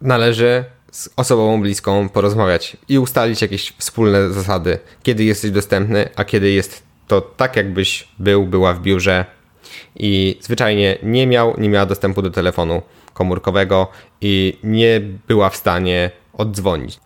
należy 0.00 0.64
z 0.92 1.08
osobą 1.16 1.62
bliską 1.62 2.08
porozmawiać 2.08 2.76
i 2.88 2.98
ustalić 2.98 3.42
jakieś 3.42 3.72
wspólne 3.78 4.30
zasady, 4.30 4.78
kiedy 5.02 5.24
jesteś 5.24 5.50
dostępny, 5.50 6.08
a 6.16 6.24
kiedy 6.24 6.50
jest 6.50 6.89
to 7.10 7.20
tak, 7.20 7.56
jakbyś 7.56 8.08
był, 8.18 8.46
była 8.46 8.74
w 8.74 8.80
biurze 8.80 9.24
i 9.96 10.38
zwyczajnie 10.40 10.98
nie 11.02 11.26
miał, 11.26 11.54
nie 11.60 11.68
miała 11.68 11.86
dostępu 11.86 12.22
do 12.22 12.30
telefonu 12.30 12.82
komórkowego 13.14 13.88
i 14.20 14.58
nie 14.62 15.00
była 15.28 15.50
w 15.50 15.56
stanie 15.56 16.10
oddzwonić. 16.32 17.00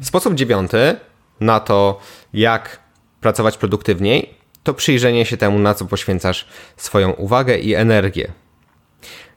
Sposób 0.00 0.34
dziewiąty 0.34 0.96
na 1.40 1.60
to, 1.60 2.00
jak 2.32 2.80
pracować 3.20 3.58
produktywniej, 3.58 4.34
to 4.62 4.74
przyjrzenie 4.74 5.26
się 5.26 5.36
temu, 5.36 5.58
na 5.58 5.74
co 5.74 5.84
poświęcasz 5.84 6.46
swoją 6.76 7.10
uwagę 7.10 7.58
i 7.58 7.74
energię. 7.74 8.32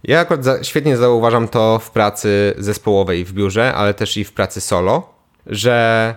Ja 0.03 0.19
akurat 0.19 0.43
za, 0.43 0.63
świetnie 0.63 0.97
zauważam 0.97 1.47
to 1.47 1.79
w 1.79 1.91
pracy 1.91 2.53
zespołowej 2.57 3.25
w 3.25 3.33
biurze, 3.33 3.73
ale 3.73 3.93
też 3.93 4.17
i 4.17 4.23
w 4.23 4.33
pracy 4.33 4.61
solo, 4.61 5.13
że 5.45 6.15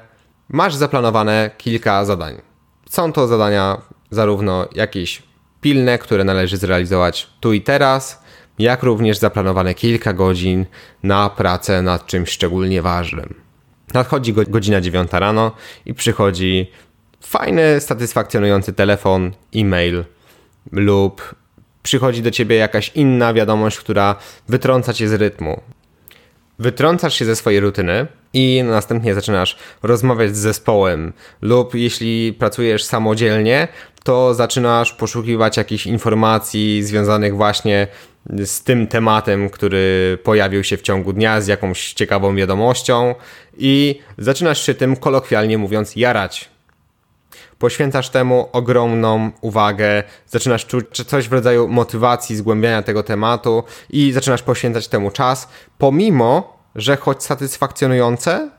masz 0.48 0.74
zaplanowane 0.74 1.50
kilka 1.58 2.04
zadań. 2.04 2.51
Są 2.92 3.12
to 3.12 3.26
zadania 3.26 3.82
zarówno 4.10 4.68
jakieś 4.74 5.22
pilne, 5.60 5.98
które 5.98 6.24
należy 6.24 6.56
zrealizować 6.56 7.30
tu 7.40 7.52
i 7.52 7.60
teraz, 7.60 8.22
jak 8.58 8.82
również 8.82 9.18
zaplanowane 9.18 9.74
kilka 9.74 10.12
godzin 10.12 10.66
na 11.02 11.30
pracę 11.30 11.82
nad 11.82 12.06
czymś 12.06 12.30
szczególnie 12.30 12.82
ważnym. 12.82 13.34
Nadchodzi 13.94 14.32
godzina 14.32 14.80
9 14.80 15.10
rano 15.12 15.52
i 15.86 15.94
przychodzi 15.94 16.70
fajny, 17.20 17.80
satysfakcjonujący 17.80 18.72
telefon, 18.72 19.32
e-mail 19.56 20.04
lub 20.72 21.34
przychodzi 21.82 22.22
do 22.22 22.30
ciebie 22.30 22.56
jakaś 22.56 22.92
inna 22.94 23.34
wiadomość, 23.34 23.78
która 23.78 24.16
wytrąca 24.48 24.92
cię 24.92 25.08
z 25.08 25.12
rytmu. 25.12 25.60
Wytrącasz 26.58 27.14
się 27.14 27.24
ze 27.24 27.36
swojej 27.36 27.60
rutyny 27.60 28.06
i 28.32 28.62
następnie 28.64 29.14
zaczynasz 29.14 29.56
rozmawiać 29.82 30.36
z 30.36 30.38
zespołem, 30.38 31.12
lub 31.42 31.74
jeśli 31.74 32.32
pracujesz 32.32 32.84
samodzielnie, 32.84 33.68
to 34.04 34.34
zaczynasz 34.34 34.92
poszukiwać 34.92 35.56
jakichś 35.56 35.86
informacji 35.86 36.82
związanych 36.82 37.36
właśnie 37.36 37.86
z 38.44 38.62
tym 38.62 38.86
tematem, 38.86 39.50
który 39.50 40.18
pojawił 40.22 40.64
się 40.64 40.76
w 40.76 40.82
ciągu 40.82 41.12
dnia, 41.12 41.40
z 41.40 41.46
jakąś 41.46 41.92
ciekawą 41.92 42.36
wiadomością 42.36 43.14
i 43.58 44.00
zaczynasz 44.18 44.66
się 44.66 44.74
tym 44.74 44.96
kolokwialnie 44.96 45.58
mówiąc 45.58 45.96
jarać. 45.96 46.50
Poświęcasz 47.58 48.08
temu 48.08 48.48
ogromną 48.52 49.30
uwagę, 49.40 50.02
zaczynasz 50.28 50.66
czuć 50.66 50.86
coś 51.06 51.28
w 51.28 51.32
rodzaju 51.32 51.68
motywacji, 51.68 52.36
zgłębiania 52.36 52.82
tego 52.82 53.02
tematu 53.02 53.64
i 53.90 54.12
zaczynasz 54.12 54.42
poświęcać 54.42 54.88
temu 54.88 55.10
czas, 55.10 55.48
pomimo, 55.78 56.61
że 56.74 56.96
choć 56.96 57.22
satysfakcjonujące, 57.22 58.50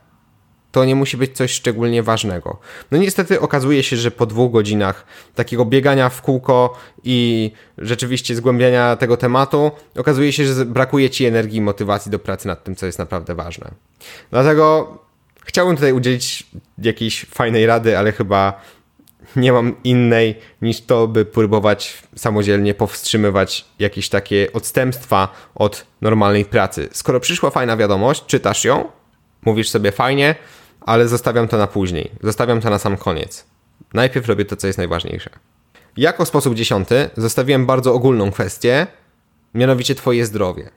to 0.72 0.86
nie 0.86 0.96
musi 0.96 1.18
być 1.18 1.38
coś 1.38 1.52
szczególnie 1.52 2.04
ważnego. 2.04 2.60
No 2.92 2.98
niestety 2.98 3.42
okazuje 3.42 3.84
się, 3.84 3.98
że 3.98 4.12
po 4.12 4.26
dwóch 4.26 4.52
godzinach 4.52 5.06
takiego 5.36 5.66
biegania 5.66 6.10
w 6.10 6.22
kółko 6.22 6.78
i 7.04 7.52
rzeczywiście 7.78 8.36
zgłębiania 8.36 8.96
tego 8.96 9.18
tematu, 9.18 9.72
okazuje 9.98 10.34
się, 10.34 10.46
że 10.46 10.66
brakuje 10.66 11.10
ci 11.10 11.26
energii 11.26 11.58
i 11.58 11.62
motywacji 11.62 12.12
do 12.12 12.20
pracy 12.20 12.48
nad 12.48 12.64
tym, 12.64 12.76
co 12.76 12.86
jest 12.86 13.00
naprawdę 13.00 13.36
ważne. 13.36 13.72
Dlatego 14.32 14.98
chciałbym 15.46 15.76
tutaj 15.76 15.94
udzielić 15.94 16.48
jakiejś 16.78 17.26
fajnej 17.26 17.66
rady, 17.66 17.98
ale 17.98 18.12
chyba 18.12 18.62
nie 19.36 19.54
mam 19.54 19.76
innej 19.84 20.40
niż 20.62 20.82
to, 20.82 21.08
by 21.08 21.26
próbować 21.26 22.04
samodzielnie 22.16 22.74
powstrzymywać 22.74 23.66
jakieś 23.80 24.10
takie 24.10 24.54
odstępstwa 24.54 25.28
od 25.56 25.86
normalnej 26.02 26.46
pracy. 26.46 26.90
Skoro 26.92 27.20
przyszła 27.20 27.50
fajna 27.50 27.78
wiadomość, 27.78 28.26
czytasz 28.26 28.66
ją, 28.66 28.92
mówisz 29.42 29.70
sobie 29.70 29.92
fajnie, 29.92 30.36
ale 30.82 31.08
zostawiam 31.08 31.48
to 31.48 31.58
na 31.58 31.68
później. 31.68 32.12
Zostawiam 32.24 32.62
to 32.62 32.70
na 32.70 32.80
sam 32.80 32.98
koniec. 32.98 33.46
Najpierw 33.94 34.28
robię 34.28 34.46
to, 34.46 34.56
co 34.56 34.68
jest 34.68 34.78
najważniejsze. 34.78 35.30
Jako 35.98 36.26
sposób 36.26 36.56
dziesiąty 36.56 37.10
zostawiłem 37.18 37.66
bardzo 37.66 37.94
ogólną 37.94 38.32
kwestię, 38.32 38.88
mianowicie 39.54 39.96
Twoje 39.96 40.26
zdrowie. 40.26 40.70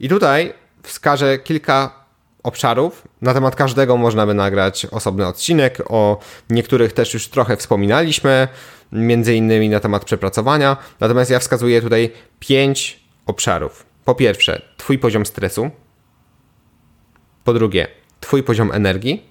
I 0.00 0.08
tutaj 0.08 0.54
wskażę 0.82 1.38
kilka 1.38 1.97
obszarów. 2.42 3.08
Na 3.22 3.34
temat 3.34 3.56
każdego 3.56 3.96
można 3.96 4.26
by 4.26 4.34
nagrać 4.34 4.86
osobny 4.86 5.26
odcinek. 5.26 5.78
O 5.88 6.18
niektórych 6.50 6.92
też 6.92 7.14
już 7.14 7.28
trochę 7.28 7.56
wspominaliśmy, 7.56 8.48
między 8.92 9.34
innymi 9.34 9.68
na 9.68 9.80
temat 9.80 10.04
przepracowania. 10.04 10.76
Natomiast 11.00 11.30
ja 11.30 11.38
wskazuję 11.38 11.82
tutaj 11.82 12.12
pięć 12.40 13.00
obszarów. 13.26 13.86
Po 14.04 14.14
pierwsze, 14.14 14.62
Twój 14.76 14.98
poziom 14.98 15.26
stresu. 15.26 15.70
Po 17.44 17.52
drugie, 17.52 17.86
Twój 18.20 18.42
poziom 18.42 18.72
energii. 18.72 19.26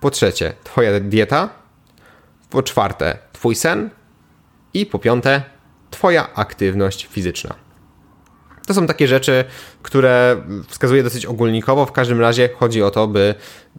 Po 0.00 0.10
trzecie, 0.10 0.52
Twoja 0.64 1.00
dieta. 1.00 1.48
Po 2.50 2.62
czwarte, 2.62 3.18
Twój 3.32 3.54
sen. 3.54 3.90
I 4.74 4.86
po 4.86 4.98
piąte, 4.98 5.42
Twoja 5.90 6.34
aktywność 6.34 7.06
fizyczna. 7.10 7.67
To 8.68 8.74
są 8.74 8.86
takie 8.86 9.08
rzeczy, 9.08 9.44
które 9.82 10.36
wskazuję 10.68 11.02
dosyć 11.02 11.26
ogólnikowo. 11.26 11.86
W 11.86 11.92
każdym 11.92 12.20
razie 12.20 12.48
chodzi 12.58 12.82
o 12.82 12.90
to, 12.90 13.06
by 13.06 13.34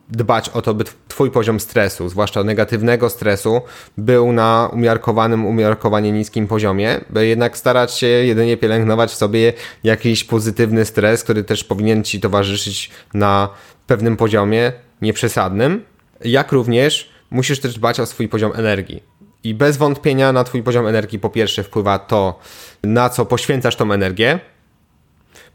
dbać 0.09 0.49
o 0.49 0.61
to, 0.61 0.73
by 0.73 0.83
twój 1.07 1.31
poziom 1.31 1.59
stresu, 1.59 2.09
zwłaszcza 2.09 2.43
negatywnego 2.43 3.09
stresu, 3.09 3.61
był 3.97 4.31
na 4.31 4.69
umiarkowanym, 4.73 5.45
umiarkowanie 5.45 6.11
niskim 6.11 6.47
poziomie, 6.47 7.01
by 7.09 7.27
jednak 7.27 7.57
starać 7.57 7.93
się 7.93 8.07
jedynie 8.07 8.57
pielęgnować 8.57 9.11
w 9.11 9.15
sobie 9.15 9.53
jakiś 9.83 10.23
pozytywny 10.23 10.85
stres, 10.85 11.23
który 11.23 11.43
też 11.43 11.63
powinien 11.63 12.03
ci 12.03 12.19
towarzyszyć 12.19 12.91
na 13.13 13.49
pewnym 13.87 14.17
poziomie, 14.17 14.71
nieprzesadnym. 15.01 15.83
Jak 16.25 16.51
również 16.51 17.09
musisz 17.31 17.59
też 17.59 17.73
dbać 17.73 17.99
o 17.99 18.05
swój 18.05 18.27
poziom 18.27 18.51
energii. 18.55 19.03
I 19.43 19.53
bez 19.53 19.77
wątpienia 19.77 20.31
na 20.33 20.43
twój 20.43 20.63
poziom 20.63 20.87
energii 20.87 21.19
po 21.19 21.29
pierwsze 21.29 21.63
wpływa 21.63 21.99
to, 21.99 22.39
na 22.83 23.09
co 23.09 23.25
poświęcasz 23.25 23.75
tą 23.75 23.93
energię, 23.93 24.39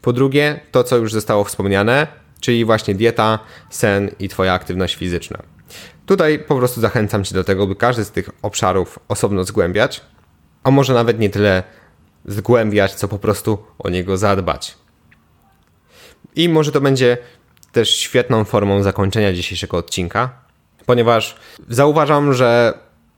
po 0.01 0.13
drugie, 0.13 0.59
to 0.71 0.83
co 0.83 0.97
już 0.97 1.13
zostało 1.13 1.43
wspomniane, 1.43 2.07
czyli 2.39 2.65
właśnie 2.65 2.95
dieta, 2.95 3.39
sen 3.69 4.11
i 4.19 4.29
Twoja 4.29 4.53
aktywność 4.53 4.95
fizyczna. 4.95 5.37
Tutaj 6.05 6.39
po 6.39 6.55
prostu 6.55 6.81
zachęcam 6.81 7.23
Cię 7.23 7.35
do 7.35 7.43
tego, 7.43 7.67
by 7.67 7.75
każdy 7.75 8.05
z 8.05 8.11
tych 8.11 8.29
obszarów 8.41 8.99
osobno 9.07 9.43
zgłębiać, 9.43 10.01
a 10.63 10.71
może 10.71 10.93
nawet 10.93 11.19
nie 11.19 11.29
tyle 11.29 11.63
zgłębiać, 12.25 12.93
co 12.93 13.07
po 13.07 13.19
prostu 13.19 13.57
o 13.79 13.89
niego 13.89 14.17
zadbać. 14.17 14.77
I 16.35 16.49
może 16.49 16.71
to 16.71 16.81
będzie 16.81 17.17
też 17.71 17.95
świetną 17.95 18.43
formą 18.43 18.83
zakończenia 18.83 19.33
dzisiejszego 19.33 19.77
odcinka, 19.77 20.29
ponieważ 20.85 21.35
zauważam, 21.69 22.33
że 22.33 22.73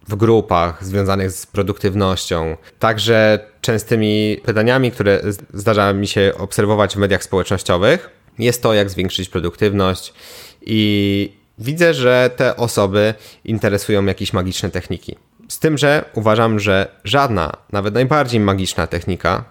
w 0.07 0.15
grupach 0.15 0.85
związanych 0.85 1.31
z 1.31 1.45
produktywnością, 1.45 2.57
także 2.79 3.39
częstymi 3.61 4.37
pytaniami, 4.45 4.91
które 4.91 5.21
zdarza 5.53 5.93
mi 5.93 6.07
się 6.07 6.33
obserwować 6.37 6.95
w 6.95 6.97
mediach 6.97 7.23
społecznościowych, 7.23 8.09
jest 8.39 8.63
to, 8.63 8.73
jak 8.73 8.89
zwiększyć 8.89 9.29
produktywność 9.29 10.13
i 10.61 11.31
widzę, 11.59 11.93
że 11.93 12.29
te 12.35 12.57
osoby 12.57 13.13
interesują 13.45 14.05
jakieś 14.05 14.33
magiczne 14.33 14.69
techniki. 14.69 15.15
Z 15.47 15.59
tym, 15.59 15.77
że 15.77 16.05
uważam, 16.13 16.59
że 16.59 16.87
żadna, 17.03 17.51
nawet 17.71 17.93
najbardziej 17.93 18.39
magiczna 18.39 18.87
technika 18.87 19.43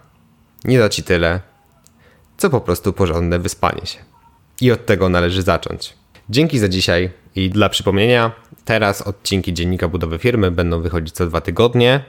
nie 0.65 0.79
da 0.79 0.89
ci 0.89 1.03
tyle, 1.03 1.41
co 2.37 2.49
po 2.49 2.61
prostu 2.61 2.93
porządne 2.93 3.39
wyspanie 3.39 3.85
się. 3.85 3.99
I 4.61 4.71
od 4.71 4.85
tego 4.85 5.09
należy 5.09 5.41
zacząć. 5.41 5.93
Dzięki 6.29 6.59
za 6.59 6.69
dzisiaj 6.69 7.09
i 7.35 7.49
dla 7.49 7.69
przypomnienia, 7.69 8.31
teraz 8.67 9.01
odcinki 9.01 9.53
Dziennika 9.53 9.87
Budowy 9.87 10.17
Firmy 10.17 10.51
będą 10.51 10.81
wychodzić 10.81 11.15
co 11.15 11.25
dwa 11.25 11.41
tygodnie, 11.41 12.03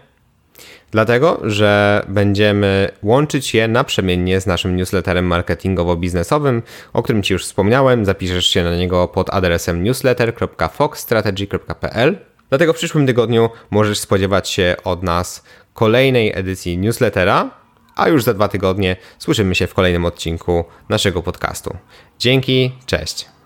dlatego 0.90 1.40
że 1.42 2.02
będziemy 2.08 2.90
łączyć 3.02 3.54
je 3.54 3.68
naprzemiennie 3.68 4.40
z 4.40 4.46
naszym 4.46 4.76
newsletterem 4.76 5.28
marketingowo-biznesowym, 5.28 6.62
o 6.92 7.02
którym 7.02 7.22
Ci 7.22 7.32
już 7.32 7.44
wspomniałem. 7.44 8.04
Zapiszesz 8.04 8.46
się 8.46 8.64
na 8.64 8.76
niego 8.76 9.08
pod 9.08 9.34
adresem 9.34 9.82
newsletter.foxstrategy.pl. 9.82 12.18
Dlatego 12.48 12.72
w 12.72 12.76
przyszłym 12.76 13.06
tygodniu 13.06 13.50
możesz 13.70 13.98
spodziewać 13.98 14.48
się 14.48 14.76
od 14.84 15.02
nas 15.02 15.44
kolejnej 15.74 16.32
edycji 16.34 16.78
newslettera, 16.78 17.50
a 17.96 18.08
już 18.08 18.22
za 18.22 18.34
dwa 18.34 18.48
tygodnie 18.48 18.96
słyszymy 19.18 19.54
się 19.54 19.66
w 19.66 19.74
kolejnym 19.74 20.04
odcinku 20.04 20.64
naszego 20.88 21.22
podcastu. 21.22 21.76
Dzięki, 22.18 22.72
cześć. 22.86 23.37